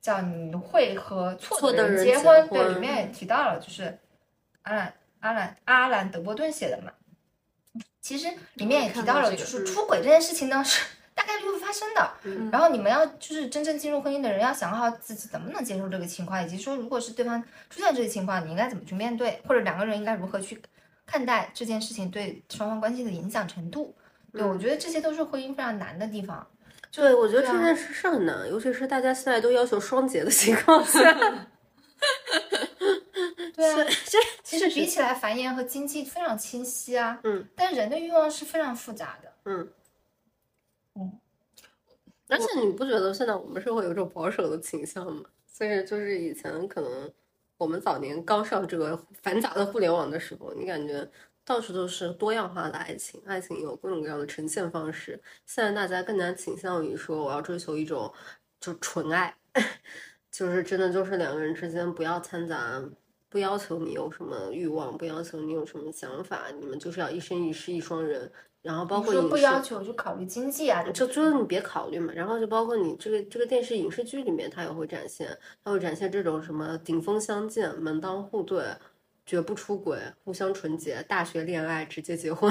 [0.00, 3.98] 叫你会和错的人结婚，对，里面也提到了，就是。
[4.62, 6.92] 阿兰阿兰阿兰德波顿写的嘛，
[8.02, 10.84] 其实里面也提到了，就是出轨这件事情呢是
[11.14, 12.12] 大概率会发生的。
[12.52, 20.60] 然后你们要就是真正进入婚姻的人要想好自己怎么能接受这个情况，以及说如果是对方出现这个情况，你应该怎么去面对，或者两个人应该如何去
[21.06, 23.96] 看待这件事情对双方关系的影响程度。
[24.34, 26.46] 对我觉得这些都是婚姻非常难的地方。
[26.90, 31.00] 对，我觉得这件事是很难，尤其是大家现在都要求双节的情况下。
[33.54, 37.18] 对啊， 这其实比起来繁衍和经济非常清晰啊。
[37.24, 39.32] 嗯，但人的欲望是非常复杂的。
[39.44, 39.68] 嗯
[40.94, 41.18] 嗯，
[42.28, 45.24] 而且你不觉得现在我们社会有种保守的倾向吗？
[45.46, 47.12] 所以就是以前可能
[47.56, 51.08] 我们早年刚上这个繁杂的互联网的时候，你感觉
[51.48, 55.18] 到处都是多样化的爱情，爱情有各种各样的呈现方式。
[55.46, 58.12] 现在大家更加倾向于说，我要追求一种
[58.60, 59.34] 就纯爱。
[60.30, 62.78] 就是真的，就是两个人之间不要掺杂
[63.30, 68.30] 不要求你有什么欲望，不要求你有什么想法，你们就是要一生一世一双人。
[68.60, 72.12] 然后包括你不要求就考虑经济啊，就就是你别考虑嘛。
[72.12, 75.34] 然后就包括你这个这个电视影视剧里面，它也会展现，
[75.64, 78.64] 它会展现这种什么顶峰相见、门当户对、
[79.28, 82.50] 绝不出轨、互相纯洁、大学恋爱直接结婚，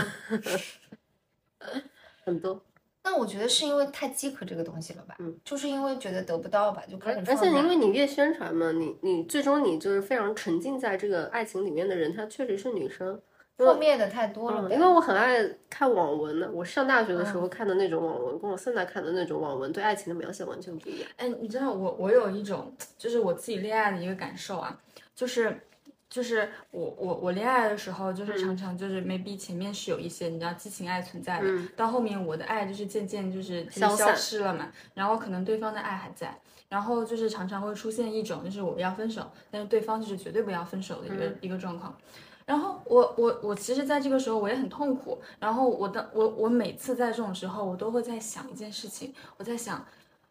[2.23, 2.63] 很多。
[3.03, 5.15] 那我觉得是因为太饥渴这个东西了吧？
[5.17, 7.27] 嗯，就是因为觉得得不到吧，就可能。
[7.27, 13.19] 而且因为你越宣传嘛，你你最终你就是非常沉浸在这个爱情里面的人，她确实是女生。
[13.55, 16.51] 破灭的太多了，因为我很爱看网文的。
[16.51, 21.09] 我上大学的时候看的那种网文，跟我现在看的那种网文对爱情的描写完全不一样。
[21.17, 24.79] 哎，你知道我我有一种就是我自己恋爱的一个感受啊，
[25.15, 25.59] 就是
[26.09, 36.39] 就是我我我恋爱的时候，就是常常就是 maybe 前面是有一些你知道激情爱存在的，到后面我的爱就是渐渐就是消失了嘛，然后可能对方的爱还在，
[36.69, 41.95] 然后就是常常会出现一种就是我们要分手，但是对方就是绝对不要分手的一个一个状况。
[42.45, 45.19] 然后我我我其实，在这个时候我也很痛苦。
[45.39, 49.85] 然后我的我我每次在这种时候，我都会在想一件事情，我在想。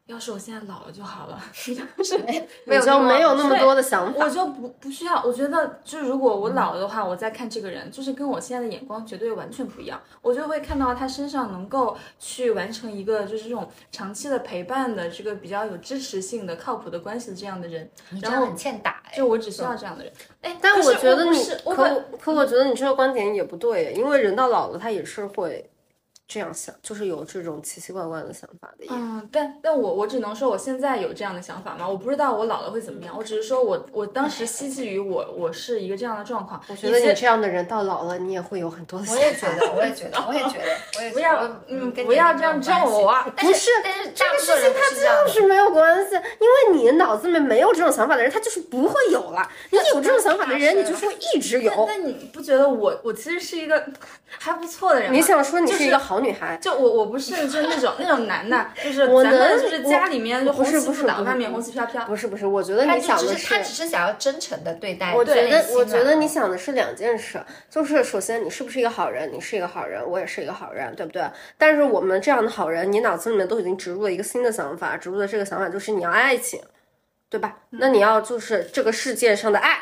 [0.07, 5.21] 要是我现在老了就好了， 就是没有就没有那么多的想法，我就不不需要。
[5.25, 10.01] 我觉得，就如果我老了的话，我再看这个人，就是跟我现在的眼光绝对完全不一样。
[10.23, 17.91] 我就会看到他身上能够去完成一个就是这种长期的陪伴的这个比较有支持性的、靠谱的关系的这样的人。
[18.23, 20.13] 然后很欠打，就我只需要这样的人。
[20.43, 25.69] 哎，但我觉得你可可，我觉得你这个观点也不对，因为人到老了，他也是会。
[26.29, 28.87] 这样想就是有这种奇奇怪怪的想法的。
[28.91, 31.89] 嗯，但但我我只能说我现在有这样的想法吗？
[31.89, 33.15] 我不知道我老了会怎么样。
[33.17, 36.61] 我只是说我我当时希冀于我我是一个这样的状况。
[36.69, 39.07] 我觉得你这样的人到老了你也会有很多的。
[39.09, 43.23] 我也觉得，我也觉得，我也觉得，我也不要嗯不要这样咒我啊！
[43.37, 49.49] 不是，但是这个事情它就是没有关系，因为你脑子里面没有这种想法的人，他就是不会有了。
[49.71, 51.87] 你有这种想法的人，你就是会一直有。
[51.87, 53.87] 那你不觉得我我其实是一个
[54.27, 55.13] 还不错的人？
[55.13, 56.59] 你想说你是一个好女孩？
[56.61, 56.97] 就我。
[56.97, 62.07] 我不是就那种那种男的，就是咱们就是家里面红旗不倒，外面红旗飘飘。
[62.07, 65.15] 不是不是，我觉得你想的是他只是想要真诚的对待。
[65.15, 67.39] 我觉得我觉得你想的是两件事，
[67.69, 71.23] 就是首先你是不是一个好人，你是一个好人，我也是一个好人，对不对？
[71.59, 76.61] 但是我们这样的好人，你脑子里面都已经植入了一个新的想法，植入的这个想法就是你要爱情，
[77.29, 77.59] 对吧？
[77.71, 79.79] 那你要就是这个世界上的爱。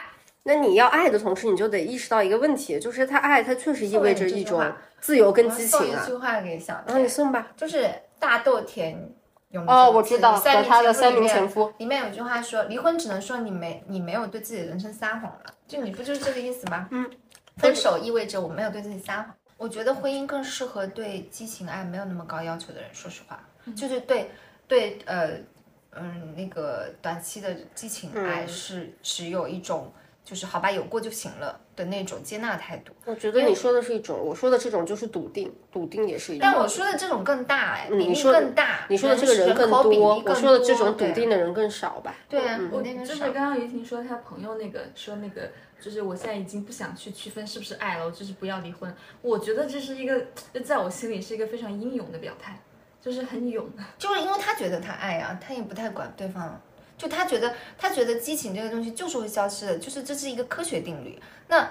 [0.47, 4.63] 那你要爱的同时，你就得意识到一个问题，就是他爱，他确实意味着一种
[5.01, 6.05] 自由跟激情啊。
[6.05, 9.11] 送一句话给小然后你送吧，就是大豆田
[9.53, 16.89] 永哦，我知道，和他的三名前夫里面有句话说，离婚只能说你没你没有对自己的人生撒谎了，就你不就是这个意思吗？
[16.91, 17.11] 嗯，
[17.57, 19.35] 分手意味着我没有对自己撒谎。
[19.57, 23.41] 我觉得婚姻更适合对激情爱没有那么高要求的人，说实话，
[23.75, 24.31] 就是对
[24.69, 25.31] 对呃
[25.93, 29.91] 嗯那个短期的激情爱是只有一种。
[30.25, 32.95] 就是好吧，有过就行了的那种接纳态度。
[33.05, 36.41] 我觉得你说的是一种，我说的这种就是笃定，笃定也是一种。
[36.41, 42.15] 但我说的这种更大哎，你说更大，你说的这个人更多，我说的这种笃定的人更少吧？
[42.27, 48.97] 对啊，我就是刚刚于婷说她朋友那个说那个，就是我现在已经不想去区分是不是爱了，就是不要离婚。
[49.21, 50.27] 我觉得这是一个，
[50.65, 52.59] 在我心里是一个非常英勇的表态，
[52.99, 53.69] 就是很勇。
[53.99, 56.59] 就是因为他觉得他爱啊，他也不太管对方。
[56.97, 61.21] 就他觉得，他觉得激情这个东西就是会消失的，就是这是一个科学定律。
[61.49, 61.69] 那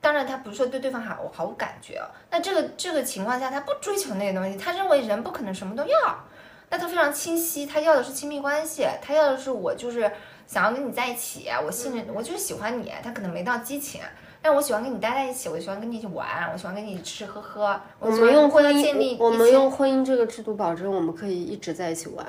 [0.00, 2.08] 当然，他不是说对对方好毫无感觉啊。
[2.30, 6.24] 那这个这个情况下，他不追求那些东西，他认为人不可能什么都要。
[6.70, 10.10] 那他非常清晰，他要的是亲密关系，他要的是我就是
[10.46, 12.92] 想要跟你在一起，我信任，我就是喜欢你。
[13.02, 14.00] 他可能没到激情，
[14.40, 17.80] 但我喜欢跟你待在一起，我喜欢跟你一起玩，我喜欢跟你吃吃喝喝。
[17.98, 22.24] 我们用婚姻，我们用婚姻这个制度保证我们可以一直在一起玩。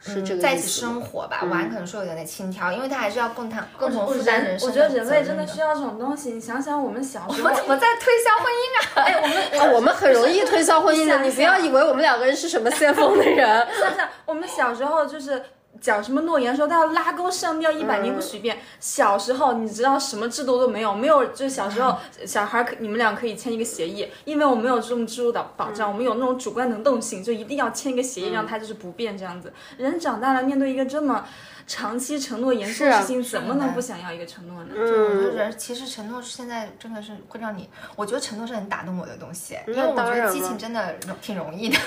[0.00, 4.68] 是这个在一起生活吧，玩可能说有点轻佻，因为他还是要共谈共同负担人生。
[4.68, 6.32] 我觉得人类真的需要这种东西。
[6.32, 9.02] 你想想，我们小时候，我怎么在推销婚姻啊？
[9.04, 13.46] 哎，我们我们很容易推销婚姻的，你不要以为我们两个人是什么先锋的人。
[13.78, 15.42] 想想我们小时候就是。
[15.80, 18.58] 讲什么诺言说他要拉钩上吊一百年不许变。
[18.78, 29.52] 小时候你知道什么制度都没有，没有就是小时候小孩可你们俩可以签一个协议，因为我没有这种制度的保障，我们有那种主观能动性，就一定要签一个协议让他就是不变这样子。
[29.78, 31.24] 人长大了面对一个这么
[31.66, 34.70] 长期承诺严肃的事情，怎么能不想要一个承诺呢？
[34.74, 41.78] 嗯，我觉得人其实承诺现在真的是会让你，我觉得承诺是很打动我的东西，因为我觉得激情真的挺容易的。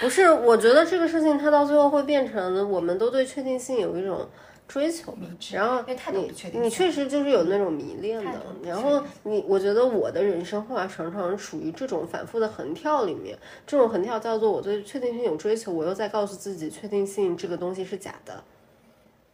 [0.00, 4.28] 不是，我觉得这个事情它到最后会变成，我们都对确定性有一种
[4.66, 5.16] 追求，
[5.52, 8.32] 然后你你确实就是有那种迷恋的，
[8.62, 18.42] 然后你我觉得我的人生话常常处于这种反复的横跳里面，这种横跳叫做我对确定性有追求，我又在告诉自己确定性这个东西是假的，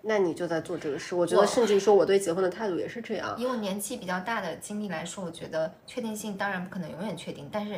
[0.03, 1.15] 那你就在做这个事。
[1.15, 3.35] 我觉得，甚至于说，我对结婚的态度也是这样。
[3.39, 7.77] 以我年纪比较大的经历来说，我觉得确定性当然不可能永远确定，但是。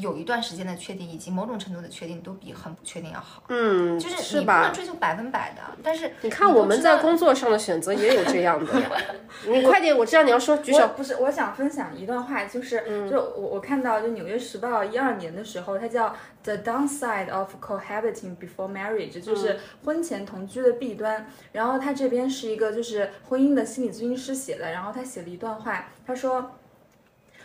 [0.00, 3.42] 有一段时间的确定，以及某种程度的确定，都比很不确定要好。
[3.48, 5.62] 嗯，就是你不能追求百分百的。
[5.82, 8.72] 但是你看我们在工作上的选择也有这样的。
[9.46, 10.88] 你快点，我知道你要说，举手。
[10.96, 16.08] 不是，我想分享一段话，就是，就我我看到，就《纽约时报》一二年的时候，它叫
[16.42, 21.26] 《The Downside of Cohabiting Before Marriage》，就是婚前同居的弊端。
[21.52, 26.52] 然后他这边是一个就是婚姻的心理咨询师写的，然后他写了一段话，他说。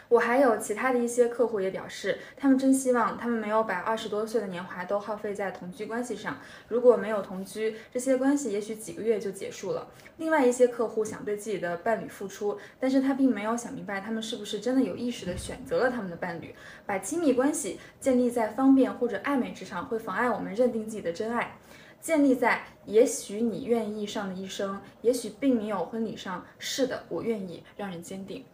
[0.08, 6.38] 我还有其他的一些客户也表示，他们真希望他们没有把二十多岁的年华都耗费在同居关系上。
[6.68, 9.88] 如果没有同居，这些关系也许几个月就结束了。
[10.18, 16.54] 另外一些客户想对自己的伴侣付出，但是他并没有想明白他们是不是真的有意识地选择了他们的伴侣。
[16.86, 21.58] 把亲密关系建立在方便或者暧昧之上，会妨碍我们认定自己的真爱。
[22.00, 28.46] 建立在也许你愿意上的一生，也许并没有婚礼上，是的，我愿意，让人坚定。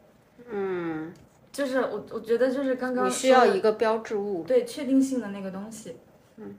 [0.50, 1.12] 嗯。
[1.52, 5.98] 就是我，我觉得就是刚刚你需要一个标志物，对确定性的那个东西。
[6.38, 6.56] 嗯，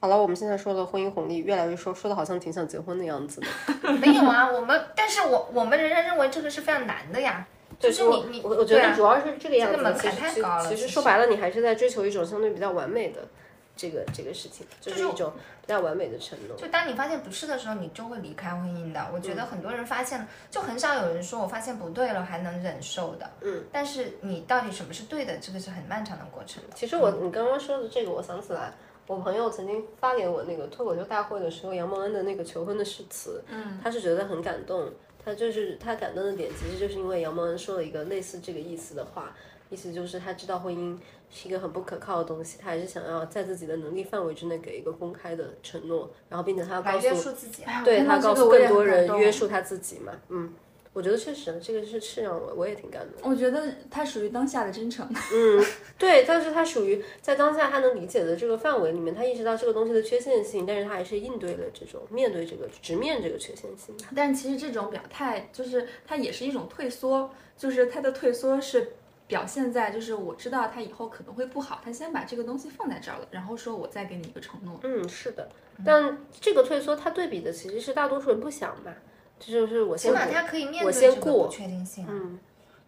[0.00, 3.40] 好了，我们现在说的婚姻红利，越来越说说的好像挺想结婚的样子。
[4.00, 7.46] 没有啊，我们，但是我我们仍然认为这个是非常难的呀。
[7.78, 9.82] 就是你你，我我觉得主要是这个样子。
[9.82, 10.66] 门槛太高了。
[10.66, 13.28] 其实说白了，你还是在追求一种相对比较完美的。
[13.76, 16.56] 这个这个事情就是一种比较完美的承诺。
[16.56, 19.06] 就当你发现不是的时候，你就会离开婚姻的。
[19.12, 23.30] 我觉得很多人发现，就很少有人说我发现不对了还能忍受的。
[23.42, 23.62] 嗯。
[23.70, 26.62] 但是你到底什么是对的，这个是很漫长的过程。
[26.74, 28.72] 其实我你刚刚说的这个，我想起来，
[29.06, 33.44] 我朋友曾经发给我那个脱口秀大会的时候，杨蒙恩的那个求婚的誓词。
[33.48, 33.78] 嗯。
[33.84, 34.90] 他是觉得很感动，
[35.22, 39.34] 他就是他感动的点，其实就是因为杨蒙恩说了一个类似这个意思的话。
[39.68, 40.96] 意思就是他知道婚姻
[41.28, 50.12] 是一个很不可靠的东西，他还是想要在自己的能力范围之内给一个公开的承诺，然后并且他要告诉自己，对他告诉更多人约束他自己嘛。
[50.28, 50.54] 嗯，
[50.92, 53.28] 我觉得确实这个是是让我我也挺感动。
[53.28, 53.60] 我觉得
[53.90, 55.04] 他属于当下的真诚。
[55.34, 55.64] 嗯，
[55.98, 63.96] 对，但是他属于在当下他能理解的这个范围里面，他意识到这个东西的缺陷性，但是他还是应对了这种面对这个直面这个缺陷性。
[64.14, 68.92] 但其实这种表态就是他也是一种退缩，就是他的退缩是。
[69.26, 74.78] 表现在就是我知道他以后可能会不好，他先把这个东西放在这儿了，然后说我再给你一个承诺。
[74.84, 75.48] 嗯，是的，
[75.84, 78.92] 但这个退缩他对比的其实是大多数人不想嘛，
[79.40, 82.38] 这就是我先起码他可以面对这个不确定性，嗯，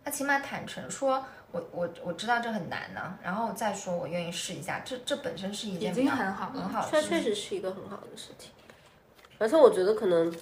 [0.05, 8.53] 他起码坦诚说，我我我知道这很难呢，然后再说我愿意试一下，这这本身是一件已经很好很好，这确实是一个很好的事情，
[9.39, 10.33] 而且我觉得可能。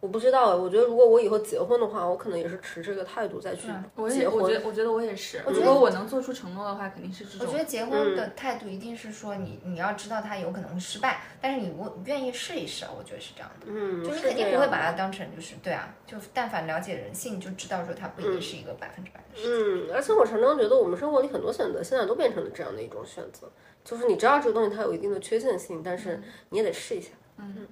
[0.00, 3.68] 我不知道，我觉得如果我以后结婚的话，我可能也是持这个态度再去
[4.08, 4.40] 结婚。
[4.40, 5.42] 我觉得，我觉得我也是。
[5.46, 7.46] 如果我能做出承诺的话，肯定是这种。
[7.46, 13.66] 我觉得结婚的态度一定是说，你你要知道他有可能会失败，但是你我愿意试一试，我觉得是这样的。
[13.68, 19.88] 嗯，就是肯定不会把它当成就是对啊，就但凡了解人性，就知道说它不一定是一个百分之百的事情。
[19.88, 23.52] 嗯，而且我常常觉得我们生活里很多选择现在都变成了这样的一种选择，
[23.84, 27.10] 就是你知道这个东西它有一定的缺陷性，但是你也得试一下。
[27.36, 27.68] 嗯。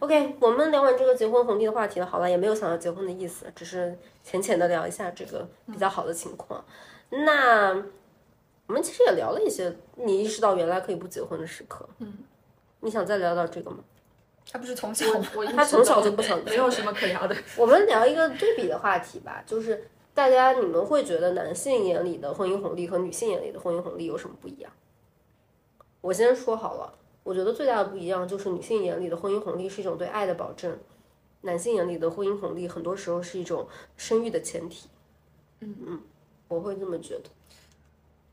[0.00, 6.64] OK，我们聊完这个结婚红利的话题了，好了，也没有想要结婚的意思，只是浅浅的聊一下这个比较好的情况。
[7.10, 7.70] 那
[8.66, 11.88] 我们其实也聊了一些你意识到原来可以不结婚的时刻。
[11.98, 12.18] 嗯，
[12.80, 13.78] 你想再聊聊这个吗？
[14.50, 15.06] 他不是从小，
[15.54, 17.36] 他从小就不想，没有什么可聊的。
[17.56, 24.72] 我们聊一个对比的话题吧，就是大家你们会觉得男性眼里的婚姻红利和女性眼里的婚姻红利有什么不一样？
[26.00, 26.92] 我先说好了。
[27.24, 30.76] 我觉得最大的不一样就是女性眼里的婚姻红利是一种对爱的保证，
[31.42, 34.88] 男性眼里的婚姻红利很多时候是一种生育的前提。
[35.60, 36.00] 嗯嗯，
[36.48, 37.30] 我会这么觉得。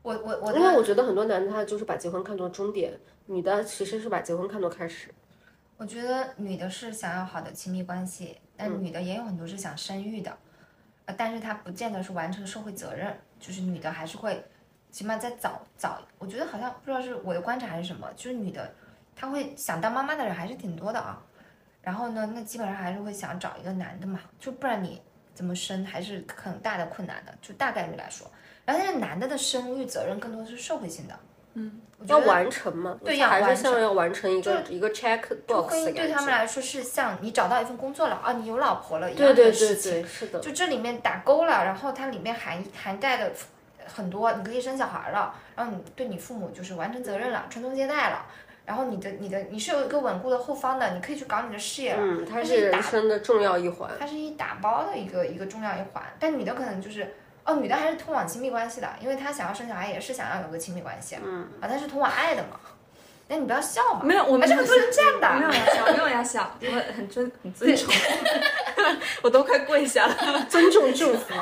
[0.02, 5.08] 我我我，因为我觉得很多男的他就是把结婚看作终点，女的其实是把结婚看作开始。
[5.76, 10.36] 我觉得女的是想要好的亲密关系，但女的也有很多是想生育的，
[11.04, 14.42] 呃，但是她不见得是完成社会责任，就是女的还是会。
[14.90, 18.74] 起码在早早，我觉得好像不知道是我的观察还是什么，就是女的，
[19.20, 21.20] 她会想当妈妈的人还是挺多的啊。
[21.82, 25.00] 然后呢，那基本上还是会想找一个男的嘛，就不然你
[25.34, 28.30] 怎么生还是很大的困难的，就大概率来说。
[28.64, 31.18] 然后但是男的的生育责任更多的是社会性的，
[31.54, 35.70] 嗯，要完成嘛，对，还是像要完成一个一个 check box。
[35.70, 43.30] 婚姻对他们来说是像你找到一份工作了啊，你有老婆了一样的事情，是的，就这里面打勾了，然后它里面涵涵盖的。
[43.92, 48.24] 很多，你可以生小孩了，然后你对你父母就是完成责任了，传宗接代了，
[48.70, 51.98] 然后你的你的你是有一个稳固的后方的，你可以去搞你的事业了。
[52.00, 53.90] 嗯，它是人生的重要一环。
[53.98, 57.12] 它是一打包的一个一个重要一环，但女的可能就是，
[57.44, 61.16] 哦，女的还是通往亲密关系的，因为她想要生小孩也是想要有个亲密关系。
[61.20, 62.60] 嗯，啊，她是通往爱的嘛。
[63.26, 64.02] 那你不要笑嘛。
[64.04, 65.28] 没有，我们这个不是这样的。
[65.36, 66.66] 没有要笑，没有要笑，我
[66.96, 67.92] 很尊很尊重，
[69.22, 70.14] 我都快跪下了，
[70.48, 71.34] 尊重祝福。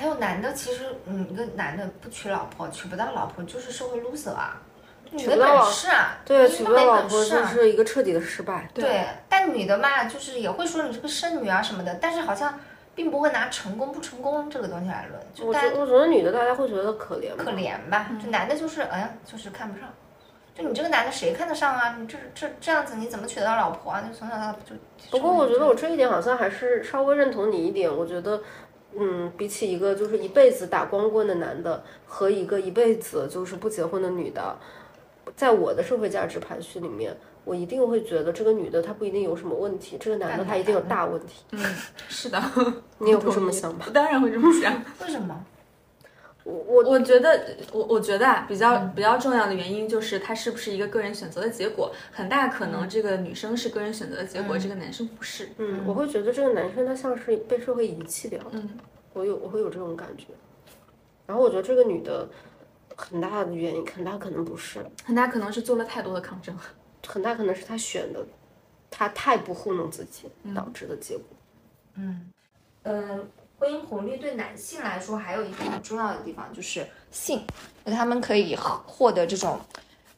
[0.00, 4.58] 还有男的，其实嗯，一个男的不娶老婆，娶不到老婆就是社会 loser 啊，
[5.14, 8.66] 娶不到本事啊，对，娶不到老婆就是一个彻底的失败。
[8.72, 12.58] 对，但女的嘛，就是也会说你是个剩女啊什么的，但是好像
[12.94, 15.20] 并不会拿成功不成功这个东西来论。
[15.34, 18.10] 就我觉我觉得女的大家会觉得可怜，可怜吧？
[18.18, 19.86] 就男的就是哎呀，就是看不上。
[20.54, 21.94] 就你这个男的谁看得上啊？
[22.00, 24.00] 你这这这样子你怎么娶得到老婆啊？
[24.00, 24.74] 就从小到大就。
[25.10, 28.40] 不过我觉得我这一点好像还是稍微认同你一点，我觉得。
[28.98, 34.56] 嗯，比起一个就是一辈子打光棍的男的和一个一辈子就是不结婚的女的，
[35.36, 41.44] 在我的社会价值排序里面，我一定会觉得这个女的她不一定有什么问题，这个男的他一定有大问题。
[41.52, 41.64] 嗯，
[42.08, 42.42] 是的，
[42.98, 43.86] 你也会这么想吧？
[43.94, 44.72] 当然会这么想。
[45.00, 45.44] 为什么？
[46.50, 55.48] 我我我觉得我我觉得啊，比较比较重要的原因就是他是不是一个个人选择的结果，很大可能这个女生是个人选择的结果，这个男生不是。
[55.58, 58.50] 嗯，我会觉得这个男生他像是被社会遗弃掉的。
[58.52, 58.68] 嗯，
[59.12, 60.26] 我有我会有这种感觉。
[61.26, 62.28] 然后我觉得这个女的
[62.96, 66.56] 很大的原因，很大可能不是，很大可能是做了太多的抗争，
[67.06, 68.26] 很大可能是他选的，
[68.90, 71.24] 他太不糊弄自己导致的结果。
[71.94, 72.30] 嗯
[72.82, 73.28] 嗯。
[73.60, 77.42] 婚姻红利对男性来说还有一个很重要的地方就是性，
[77.84, 79.60] 那他们可以获得这种，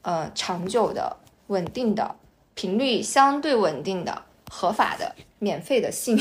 [0.03, 1.17] 呃，长久的、
[1.49, 2.15] 稳定的、
[2.55, 6.17] 频率相对稳定的、合法的、免费的性。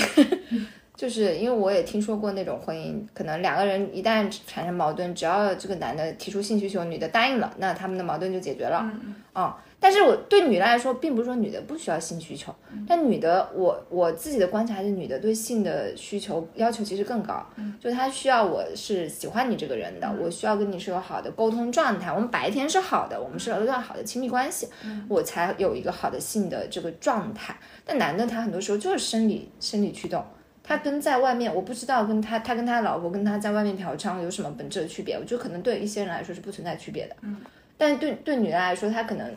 [0.98, 8.81] 就是因为我也听说过那种婚姻，可能两个人一旦产生矛盾，只要这个男的提出性需求，女的答应了，那他们的矛盾就解决了。
[8.81, 9.53] 嗯嗯。
[9.83, 12.53] 但是我对女的来说，并不是说女的不需要性需求，
[12.87, 17.43] 但女的，我我自己的观察是，女的对性的需求要求其实更高。
[17.55, 17.75] 嗯。
[17.81, 24.67] 就她需要我是喜欢你这个人的，我需要跟你是有好的沟通状态，我们白天是好的，我们是有一段好的亲密关系，
[25.09, 27.57] 我才有一个好的性的这个状态。
[27.83, 30.23] 但男的他很多时候就是生理生理驱动。
[30.63, 35.15] 他跟在外面，我不知道跟他，他跟他老婆跟他在外面嫖娼有什么本质的区别？
[35.15, 37.15] 我觉得可能对一些人来说是不存在区别的。
[37.21, 37.37] 嗯，
[37.79, 39.27] 但对对女的来说，她可能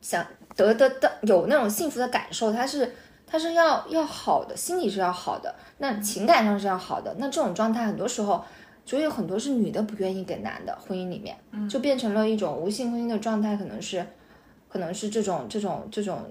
[0.00, 0.26] 想
[0.56, 2.94] 得得到有那种幸福的感受，他是
[3.26, 7.14] 他是要要好的，心理是要好的，那情感上是要好的。
[7.18, 8.44] 那这种状态很多时候，
[8.84, 11.36] 就有很多是女的不愿意给男的婚姻里面，
[11.68, 14.04] 就变成了一种无性婚姻的状态，可能是
[14.68, 16.22] 可能是这种这种这种。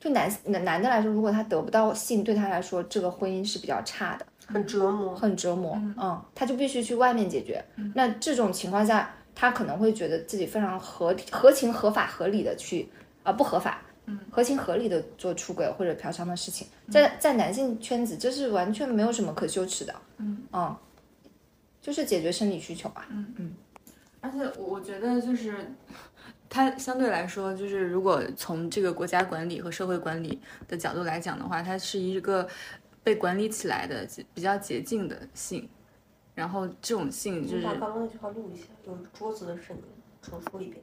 [0.00, 5.74] 对男男男的来说，如果他得不到性，对他来说这个婚姻是比较差的，很折磨，很折磨。
[5.74, 7.64] 嗯，他就必须去外面解决。
[7.96, 12.88] 那这种情况下，他可能会觉得自己非常合合情合法合理的去
[13.22, 19.94] 啊不合法，嗯，合情合理的做出轨或者嫖娼的事情，在在男性圈子这是完全没有什么可羞耻的。
[20.16, 20.76] 嗯嗯，
[21.80, 23.06] 就是解决生理需求吧。
[23.10, 23.54] 嗯嗯，
[24.20, 25.54] 而且我觉得就是。
[26.50, 32.48] 它相对来说，就是如果从这个国家管理和社会管理的角度来讲的话，它是一个
[33.04, 35.68] 被管理起来的比较洁净的性。
[36.38, 39.82] 然后这种性就是把刚刚那句话录一下，有桌子的声音，
[40.22, 40.80] 重说一遍。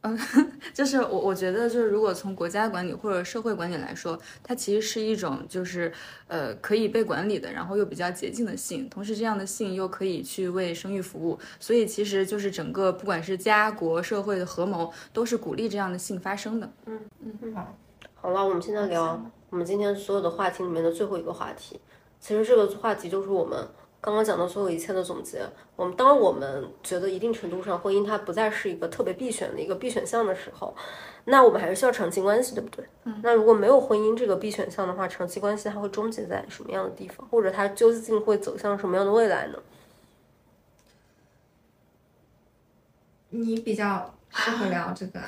[0.00, 0.18] 嗯，
[0.72, 5.92] 就是我我觉得就是如果从国家管理或者社会管理来说，它其实是一种就是
[6.28, 16.72] 呃可以被管理的，然后又比较洁净的性，同时这样的性又可以去为生育服务，所以其实就是整个不管是家国社会的合谋，都是鼓励这样的性发生的。
[16.86, 17.76] 嗯嗯好，
[18.14, 21.78] 好了，我们现在聊我们今天所有的话题里面的最后一个话题，
[22.18, 23.68] 其实这个话题就是我们。
[24.02, 25.42] 刚刚讲的所有一切的总结，
[25.76, 30.74] 我们当我们觉得一定程度上婚姻它不再是一个特别必选的一个必选项的时候，
[31.26, 32.84] 那我们还是需要长期关系，对不对？
[33.04, 33.20] 嗯。
[33.22, 39.58] 那如果没有婚姻这个必选项的话，长期关系它会终结在什么样的地方，或者它究竟会走向什么样的未来呢？
[43.28, 45.20] 你比较适合聊这个，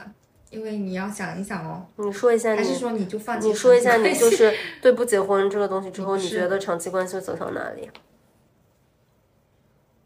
[0.49, 1.87] 因为你要想一想哦。
[1.97, 3.49] 你说一下，还是说你就放弃？
[3.49, 4.51] 你说一下，你就是
[4.81, 7.91] 对不结婚这个东西之后， 你觉得长期关系会走向哪里？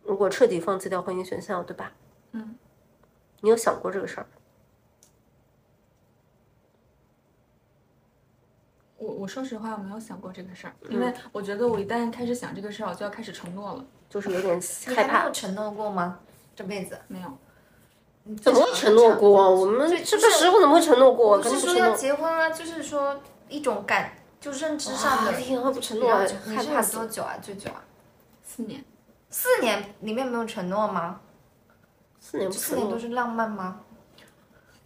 [0.06, 1.92] 如果彻底放弃掉婚姻选项，对吧？
[2.32, 2.56] 嗯，
[3.40, 4.26] 你有想过这个事儿？
[8.98, 14.60] 我我说实话，我没有想过这个事儿，因为我觉得我一旦开始想这个事儿，我就要开始承诺了，就是有点
[14.94, 15.20] 害怕。
[15.20, 16.20] 没有承诺过吗？
[16.54, 17.38] 这辈子没有。
[18.42, 19.54] 怎么会承诺过？
[19.54, 21.38] 我们这个时候怎么会承诺过？
[21.38, 25.32] 不是说要结婚啊，就是说一种感，就认知上的。
[25.72, 27.36] 不承诺，害怕多久啊？
[27.40, 27.84] 最久啊？
[28.42, 28.84] 四年。
[29.38, 31.20] 四年里面没有承诺吗？
[32.18, 33.82] 四年四年都是浪漫吗？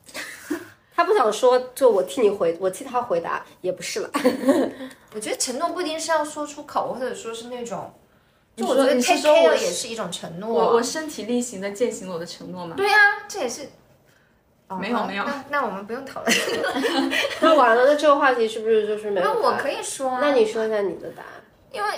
[0.93, 4.11] 他不想说，就我替你回，我替他回答也不是了。
[5.15, 7.95] 我觉得承诺不一定是要说出口，或者说是那种
[8.57, 10.53] 就我觉得 take care 也是一种承诺。
[10.53, 12.75] 我我身体力行的践行了我的承诺吗？
[12.77, 12.99] 对呀，
[13.29, 13.69] 这也是。
[14.81, 16.37] 没有没有，那那我们不用讨论。
[17.41, 19.27] 那完了，那这个话题是不是就是没有？
[19.27, 20.11] 那我可以说。
[20.11, 21.29] 啊那你说一下你的答案。
[21.73, 21.89] 因为，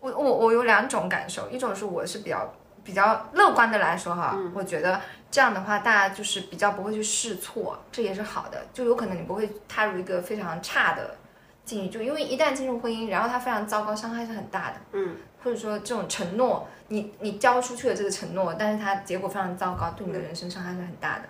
[0.00, 2.54] 我我我有两种感受，一种是我是比较
[2.84, 5.00] 比较乐观的来说哈，我觉得
[5.30, 11.16] 这样的话大家就是比较不会去试错，这也是好的，就有可能你不会踏入一个非常差的
[11.64, 14.76] 境遇，就因为一旦进入婚姻，然后它非常糟糕，伤害是很大的。
[14.92, 15.16] 嗯。
[15.40, 21.22] 或者说这种承诺，你你交出去的这个承诺，但是它结果非常糟糕，对你的人生伤害是很大的。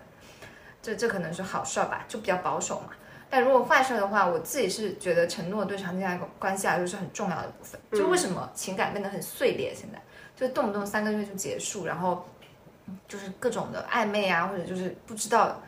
[0.80, 2.88] 这这可能是好事儿吧，就比较保守嘛。
[3.30, 7.80] 但如果坏事儿的话，我自己是觉得承诺对长期来关系来说是很重要的部分。
[7.92, 9.74] 就为什么情感变得很碎裂？
[9.74, 9.98] 现在
[10.36, 12.26] 就动不动三个月就结束，然后
[13.06, 15.60] 就是各种的暧昧啊，或者就是不知道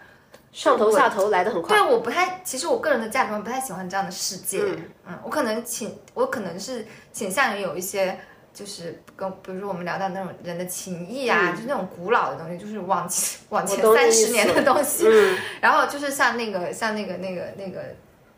[0.52, 1.76] 上头下头来的很快。
[1.76, 4.62] 对，我不太，其实我个人的价值观不太喜欢这样的世界。
[5.06, 8.18] 嗯，我可能倾，我可能是倾向于有一些。
[8.52, 15.06] 就是跟比如说我们聊到那种人的情谊啊，就是那种古老的东西， 就是往前往前三十年的东西。
[15.62, 17.82] 然后就是像那个像那个那个那个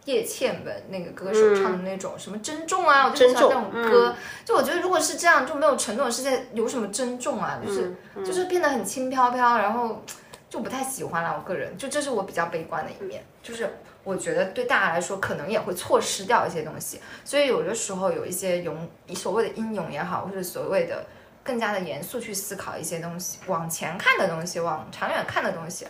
[0.05, 4.15] 叶倩文那个歌手唱的那种什么珍重啊，我就喜欢那种歌。
[4.45, 7.59] 就我觉得如果是这样，就没有承诺的世界有什么珍重啊？
[7.65, 7.95] 就是
[8.25, 10.03] 就是变得很轻飘飘，然后
[10.51, 11.35] 就不太喜欢了。
[11.37, 13.69] 我个人就这是我比较悲观的一面，就是。
[14.05, 21.05] 我觉得对大家来说，可能也会错失掉一些东西，所以有的时候有一些勇，所谓的英勇也好，或者所谓的
[21.45, 25.87] 更加的严肃去思考一些东西，往前看的东西，往长远看的东西，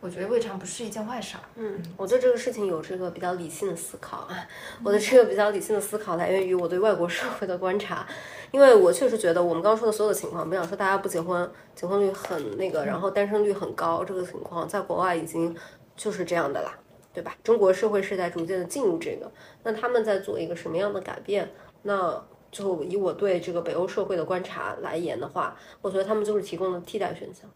[0.00, 1.40] 我觉得未尝不是一件坏事儿。
[1.54, 4.46] 嗯，我对这个事情有这个比较理性的思考啊，
[4.84, 8.06] 我的这个比较理性的思考来源于我对外国社会的观察，
[8.50, 15.56] 因为我确实觉得我们刚刚说的所有的情况，不想说大家不结婚，结婚率很那个，然后单身率很高，这个情况在国外已经
[15.96, 16.70] 就是这样的啦。
[17.16, 17.34] 对吧？
[17.42, 19.32] 中国社会是在逐渐的进入这个，
[19.62, 21.50] 那他们在做一个什么样的改变？
[21.84, 22.22] 那
[22.52, 27.50] 就以我对这个北欧社会的观察来言的话，我觉得他们就是提供了替代选项，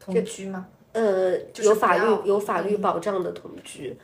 [0.00, 0.66] 同居吗？
[0.92, 3.94] 呃，有法律有法律保障的同居，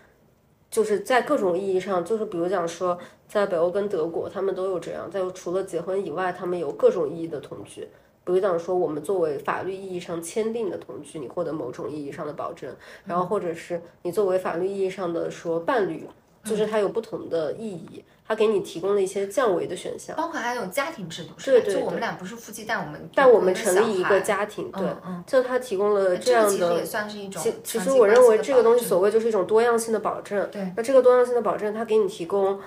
[0.71, 7.89] 就是在各种意义上，就是比如讲说，在北欧跟德国，他们都有这样，在除了结婚以外，他们有各种意义的同居。
[8.29, 12.71] 比如讲说，我们作为法律意义上签订的同居，你获得某种意义上的保证，
[13.07, 16.07] 然后或者是你作为法律意义上的说伴侣，
[16.45, 24.87] 就是它有不同的意义，它给你提供了一些降维的选项，包括还有家庭制度，对对，就我们俩不是夫妻，但我们但我们成立一个家庭，对，
[25.27, 32.61] 就它提供了这样的，其实也算是一种，其实我认为这个东西所谓就是一种多样性的保证，对，那这个多样性的保证，它给你提供。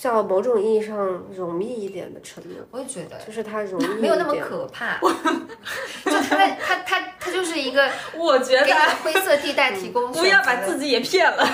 [0.00, 0.96] 叫某种意义上
[1.36, 4.98] 容易一点的承诺，我也觉得，就是它容 易没有那么可怕。
[4.98, 7.86] 就他他他他就是一个，
[8.16, 11.46] 我觉得灰色地带提供， 不要把自己也骗了。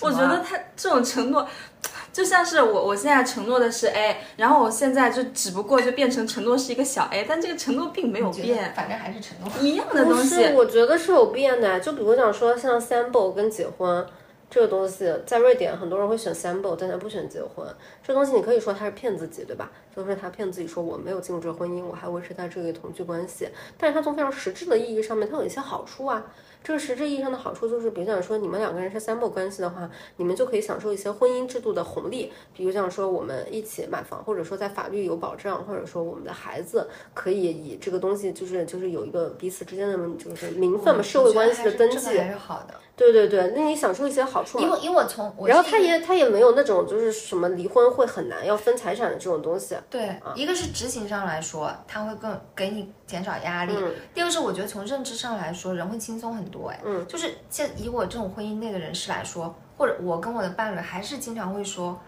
[0.00, 1.46] 我觉得他这种承诺，
[2.12, 10.48] 就像是我我现在承诺的是 A，然后我现在就只不过就变成承诺是一个小 A，但这个承诺并没有变，反正还是承诺一样的东西。
[10.56, 14.04] 我觉得是有变的，就比如讲说像 sample 跟结婚。
[14.48, 17.66] 这个东西在瑞典，很多人会选 sample，但他不选结婚。
[18.02, 19.70] 这东西你可以说他是骗自己，对吧？
[19.94, 23.48] 就是他骗自己说我没有进入这个婚姻，我还维持在这个同居关系。
[23.76, 26.24] 但是他从非常实质的意义上面，它有一些好处啊。
[26.62, 32.32] 这个实质意义上的好处就是，比如讲说你们两个人是 sample 关系的话，你们就可以享受一些婚姻制度的红利。
[32.54, 42.74] 比如讲说我们一起买房，或者说在法律有保障，或者说我们的孩子可以以这个东西就是就是有一个彼此之间的就是名分嘛，社会关系的登记还是好的。
[42.96, 44.64] 对对对，那你享受一些好处嘛？
[44.64, 49.76] 因为因为我从，然后他也他也没有那种就是什么离婚会很难要分财产的这种东西。
[49.90, 53.74] 对，一个是执行上来说，他会更给你减少压力。
[54.14, 56.68] 第二个是我觉得从认知上来说，人会轻松很多。
[56.68, 62.00] 哎，嗯，就是现以我这种婚姻内的人士来说，或者我跟我的伴侣还是经常会说。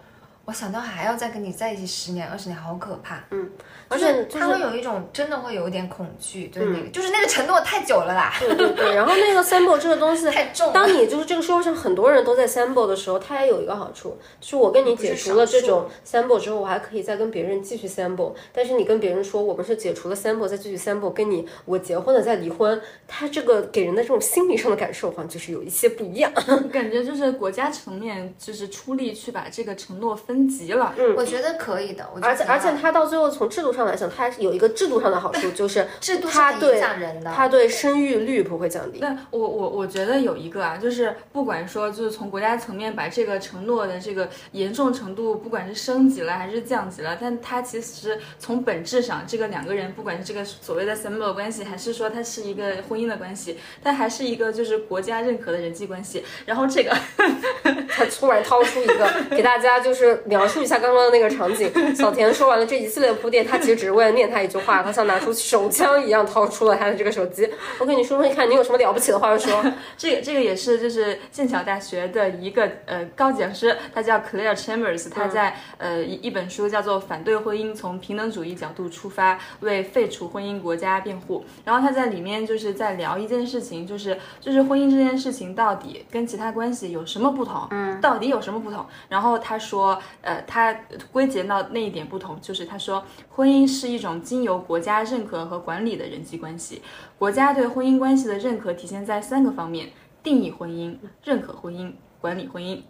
[0.49, 3.23] 我想到还要再跟你在一起十年二十年，好可怕。
[3.33, 3.51] 嗯，
[3.87, 8.33] 而且他会有一种真的会有一点恐惧，对那个，就是那个承诺太久了啦。
[8.41, 10.73] 对对对，然后那个 sample 这个东西 太重。
[10.73, 18.33] 当你就是这个社会上很多人都在 sample 的时候，它也有一个好处，就是我跟你解除了这种 sample 之后，我还可以再跟别人继续 sample。
[18.51, 26.33] 但是你跟别人说我们是解除了 sample 再继续 sample，跟你我结婚了再离婚，他这个给人的这种心理上的感受，好像就是有一些不一样。
[26.73, 30.38] 感觉就是国家层面就是出力去把这个承诺分。
[30.39, 32.09] 升级了，嗯，我觉得可以的。
[32.23, 39.01] 而且而且，它到最后从制度上来讲，它有一个制度上的好处，就是 制度它对人的，它对生育率不会降低。
[39.01, 56.23] 那我我我觉得有一个啊，就是不管说就是从国家层面把这个承诺的这个严重程度，不管是升级了还是降级了，但它其实从本质上，这个两个人不管是这个所谓的 similar 关系，还是说它是一个婚姻的关系，它还是一个就是国家认可的人际关系。
[56.47, 56.97] 然后这个
[57.89, 61.73] 他突然掏出一个给大家就是描述一下刚刚的那个场景。
[61.97, 67.49] 小田说完了这一系列铺垫，他其实只是为了念他一句话，他像拿出手枪一样掏出了他的这个手机。
[67.79, 69.65] 我跟你说说，你看你有什么了不起的话要说？
[69.97, 81.41] 这个这个也是就是剑桥大学的一个呃高讲师，他叫 Claire Chambers，他在呃一一本书叫做《反对婚姻：从平等主义角度出发，为废除婚姻国家辩护》。
[81.65, 87.67] 然后他在里面就是在聊一件事情，就是就是婚姻这件事情到底跟其他关系有什么不同？
[87.71, 88.85] 嗯，到底有什么不同？
[89.09, 90.75] 然后他说，呃，他
[91.13, 96.83] 归结到那一点不同，就是他说婚姻是一种经由国家认可和管理的人际关系。
[97.19, 99.91] 国家对婚姻关系的认可体现在三个方面：
[100.23, 102.83] 定义婚姻、认可婚姻、管理婚姻。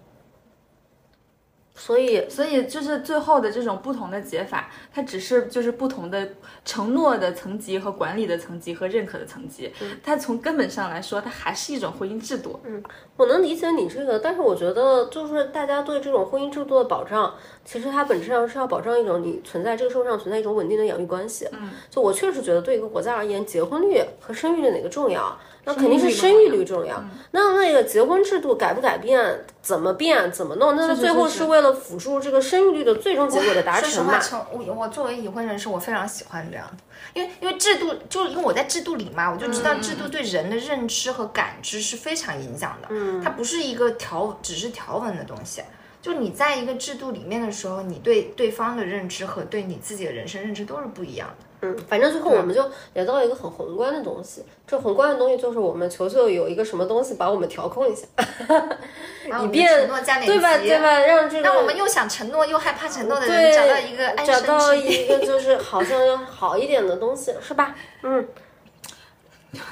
[1.78, 6.28] 所以，所以就是最后的这种不同的解法，它只是就是不同的
[6.64, 9.72] 承诺的层级和管理的层级和认可的层级。
[10.02, 12.58] 它从根本上来说，它还是一种婚姻制度。
[12.64, 12.82] 嗯，
[13.16, 17.32] 我能理解你这个，但是我觉得就是大家对这种婚姻制度的保障，
[17.64, 21.48] 其实它本质上是要保障一种你存在这个社会上存在一种稳定的养育关系。
[21.52, 25.38] 嗯，就我确实觉得对一个国家而言，结婚率和生育率哪个重要？
[25.68, 27.04] 那肯定是生育率重要。
[27.32, 30.74] 那那个结婚制度改不改变，怎么变，怎么弄？
[30.74, 34.18] 那最后是为了辅助这个生育率的最终结果的达成嘛？
[34.50, 36.66] 我我作为已婚人士，我非常喜欢这样，
[37.12, 42.88] 因为因为制度，就因为我在制度里嘛，我就知道制度对人的认知和感知是非常影响的。
[42.90, 45.62] 嗯，它不是一个条，只是条文的东西。
[46.00, 51.44] 就你在一个制度里面的时候，你对对方的认知和对你自己的人生认知都是不一样的。
[51.60, 52.64] 嗯，反正最后我们就
[52.94, 58.06] 聊到一个很宏观的东西，这宏观的东西就是我们求求有一个什么东西把我们调控一下，
[59.42, 59.88] 以便
[60.24, 60.98] 对吧对吧？
[61.00, 67.74] 让这个让我们又想承诺又害怕承诺的人找到一个找到一个就是好像要好一点的东西，是吧？
[68.02, 68.26] 嗯。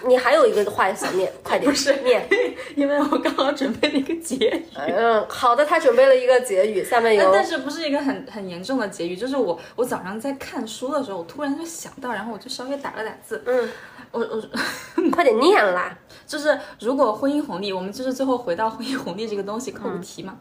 [0.07, 2.27] 你还有一个话想念， 快点，不是念，
[2.75, 4.65] 因为我刚好准备了一个结语。
[4.75, 13.43] 嗯，好的，他准备了一个结语，下面有，但是不是一个很很严重的结语，就是我我早上在看书的时候，我突然就想到，然后我就稍微打了打字。
[13.45, 13.71] 嗯，
[14.13, 15.97] 我我快点念啦，
[16.27, 20.39] 就是如果婚姻红利，我们就是最后回到婚姻红利这个东西扣题嘛。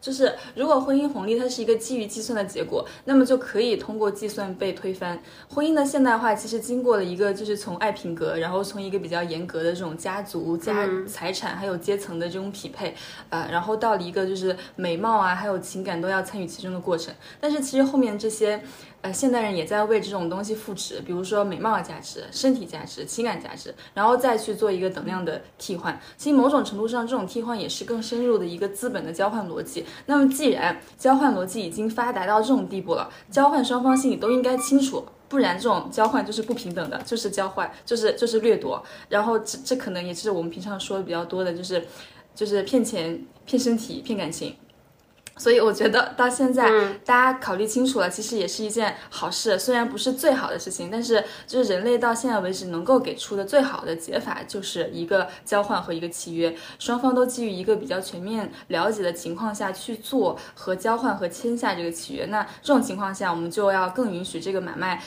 [0.00, 5.20] 就是如果婚姻红利它是一个基于计算的结果，那么就可以通过计算被推翻。
[5.48, 12.94] 婚姻的现代化其实经过了一个就是从爱品格，然后从一个比较严格的这种家族、家财产还有阶层的这种匹配，
[13.30, 17.12] 呃，然后到了一个就是美貌啊还有情感都要参与其中的过程。
[17.40, 18.62] 但是其实后面这些。
[19.00, 25.98] 呃，现代人也在为这种东西赋值，比如说美貌价值、身体价值、情感价值，然后再去做一个等量的替换。
[26.16, 29.84] 其实某种程度上，这种替换也是更深入的一个资本的交换逻辑。
[30.06, 38.82] 那么，既然交换逻辑已经发达到这种地步了，交换双方心里都应该清楚，不然这种交换就是不平等的，就是交换，就是就是掠夺。
[39.08, 41.86] 然后这这可能也是我们平常说的比较多的，就是
[42.34, 44.56] 就是骗钱、骗身体、骗感情。
[45.38, 46.68] 所以我觉得到现在，
[47.04, 49.58] 大家考虑清楚了，其实也是一件好事。
[49.58, 62.26] 虽然不是最好的事情，但是就是人类到现在为止能够给出的最好的解法，就是一个交换和一个契约，双方都基于一个比较全面了解的情况下去做和交换和签下这个契约。
[62.26, 65.02] 那这种情况下，我们就要更允许这个买卖。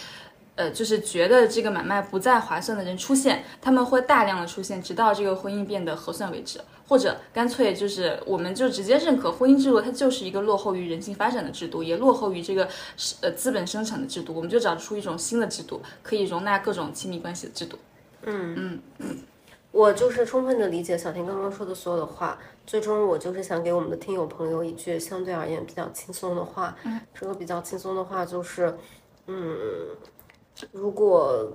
[0.58, 6.60] 呃，就是觉得这个买卖不再划算的人出现，他们会大量的出现，直到这个婚姻变得合算为止，
[6.92, 12.68] 或者干脆就是我们就直接认可婚姻制度，它就是一个落后于人性发展的制度，也落后于这个
[13.22, 17.78] 呃资本生产的制度，我们就找出一种新的制度，可以容纳各种亲密关系的制度。
[18.24, 19.18] 嗯嗯嗯，
[19.72, 22.38] 我就是充分的理解小婷刚刚说的所有的话，
[22.68, 26.76] 最终我就是想给我们的听友朋友一句相对而言比较轻松的话，
[27.16, 28.76] 这个比较轻松的话就是，
[29.28, 29.58] 嗯。
[30.74, 31.50] 如果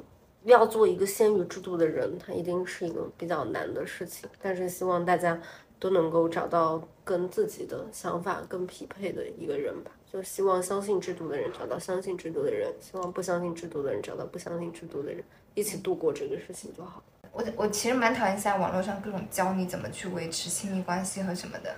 [0.51, 4.29] 要做一个先于制度的人，他一定是一个比较难的事情。
[4.41, 5.41] 但是希望大家
[5.79, 9.91] 都能够找到跟自己的想法更匹配的一个人吧。
[10.11, 15.23] 就希望相信制度的人找到相信制度的人，希望不相信制度的人找到不相信制度的人，
[15.55, 17.03] 一起度过这个事情就好。
[17.33, 21.75] 我我其实蛮讨厌现在网络上各种教你怎么去维持亲密关系和什么的。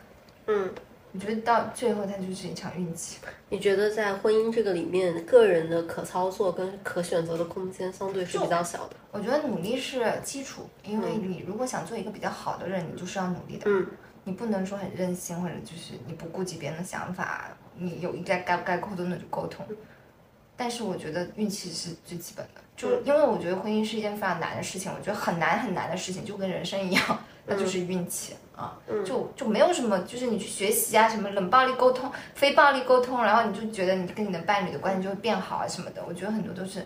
[0.46, 0.70] 嗯。
[1.18, 3.18] 我觉得到最后，它就是一场运气。
[3.48, 8.94] 你觉得在婚姻这个里面，个人的可操作跟可选择的空间相对是比较小的？
[9.10, 13.64] 我觉得努力是基础，因为你如果想做一个比较好的人，你就是要努力的。
[13.68, 13.84] 嗯，
[14.22, 19.66] 你不能说很任性，或者就是你不顾及别人的想法，你有应该该不该沟通的就沟通。
[20.56, 28.34] 但是我觉得运气是最基本的，就因为我觉得婚姻是一件非常难的事情，我觉得很难很难的事情，就跟人生一样，那就是运气。
[28.54, 28.76] 啊，
[29.06, 36.02] 就就没有什么，就是你去学习啊，什么冷暴力沟通、非暴力沟通，然后你就觉得你跟你的伴侣的关系就会变好啊什么的。
[36.08, 36.84] 我觉得很多都是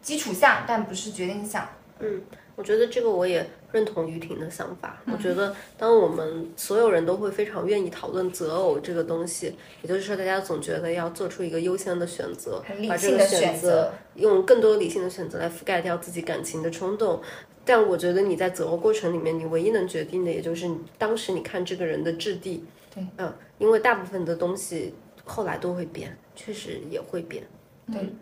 [0.00, 1.68] 基础项，但不是决定项。
[1.98, 2.22] 嗯，
[2.56, 5.02] 我觉得这个我也认同于婷的想法。
[5.06, 9.52] 我觉得，当我们所有人都会非常愿意讨论择偶这个东西，
[9.82, 17.20] 也就是说，大家总觉得要做出一个优先的选择，把这个选择用更多理性的选择来覆盖掉自己感情的冲动。
[17.64, 22.64] 但我觉得你在择偶过程里面，你唯一能决定的，也就是当时你看这个人的质地。
[22.94, 24.94] 对，嗯，因为大部分的东西
[25.24, 27.42] 后来都会变，确实也会变。
[27.90, 28.12] 对，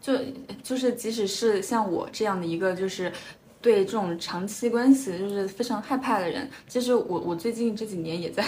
[0.00, 0.14] 就
[0.62, 3.12] 就是即使是像我这样的一个就是。
[3.60, 8.42] 对这种长期关系就是非常害怕的人，其实我我最近这几年也在，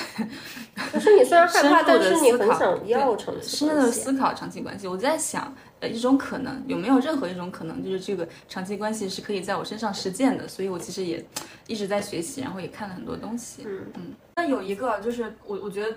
[0.90, 4.89] 可是你虽然害怕，但是你很想要长期深入的思考长期关系。
[4.89, 10.48] 我在想，呃，一种可能有没有任何一种可能，就是这个长期关系是可以在我身上实践的。
[10.48, 11.24] 所以我其实也
[11.66, 13.64] 一直在学习，然后也看了很多东西。
[13.66, 14.14] 嗯嗯。
[14.36, 15.94] 那有一个就是我我觉得。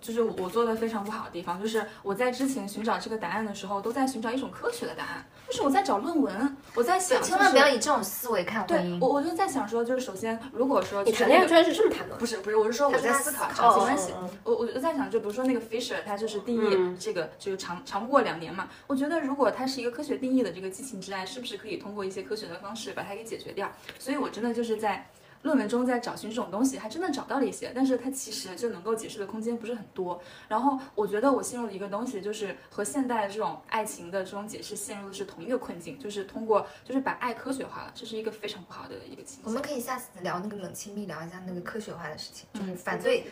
[0.00, 5.26] 就是我做的非常不好的地方，就是我在之前寻找这个答案的时候，都在寻找一种科学的答案。
[5.48, 8.98] 就是我在找论文，我在想，千万不要以这种思维看婚姻。
[8.98, 14.12] 对，我我就在想说，就是首先，如果说你谈恋爱居然是这么谈的，不是不是，我是说我在思考长期关系。
[14.44, 18.68] 我我就在想，就比如说那个 Fisher，他就是定义这个就是长长不过两年嘛。
[18.86, 23.72] 我觉得如果它是一个科学定义的这个激情之爱，是不是可以通过一些科学的方式把它给解决掉？
[23.98, 25.08] 所以我真的就是在。
[25.42, 30.20] 论文中在找寻这种东西，还真的找到了一些，但是它其实就能够解释的空间不是很多。
[30.48, 39.44] 然后我觉得我陷入了一个东西，就是和现代的这种爱情的这种解释陷入的是同一个困境，就是通过就是把爱科学化了，这是一个非常不好的一个情况。
[39.44, 43.24] 我们可以下次聊那个冷亲密，聊一下那个科学化的事情，就是反对。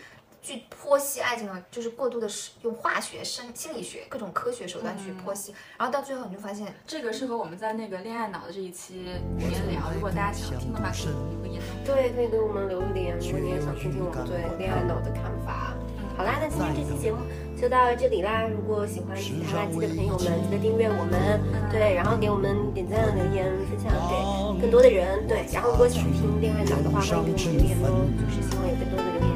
[0.47, 8.95] 去剖析爱情呢，就是过度的使用化学、生心理学各种科学手段去剖析，然后到最后你就发现，这个是和我们在那个恋爱脑的这一期
[9.39, 9.91] 里面聊。
[9.93, 11.63] 如果大家想听的话，可以留言。
[11.85, 15.75] 对，可以给我们留言，如果你也想听听我们对恋爱脑的看法。
[16.17, 17.19] 好啦，那今天这期节目
[17.61, 18.47] 就到这里啦。
[18.47, 21.43] 如果喜欢其他垃圾的朋友们，记得订阅我们，
[21.73, 25.45] 对，然后给我们点赞、留言、分享给更多的人，对。
[25.53, 29.36] 然后如果想听恋爱脑的话，欢迎给我们留言哦，就是希望有更多的留言。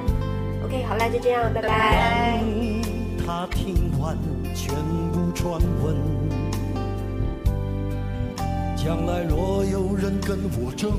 [0.70, 2.40] OK，好了，就这样，拜拜。
[3.26, 4.16] 他听完
[4.54, 4.72] 全
[5.10, 5.96] 部传闻，
[8.76, 10.92] 将来若有人跟我争，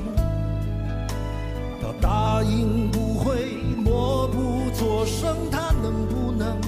[1.80, 3.46] 他答应不会
[3.82, 6.60] 默不作声，他能不能？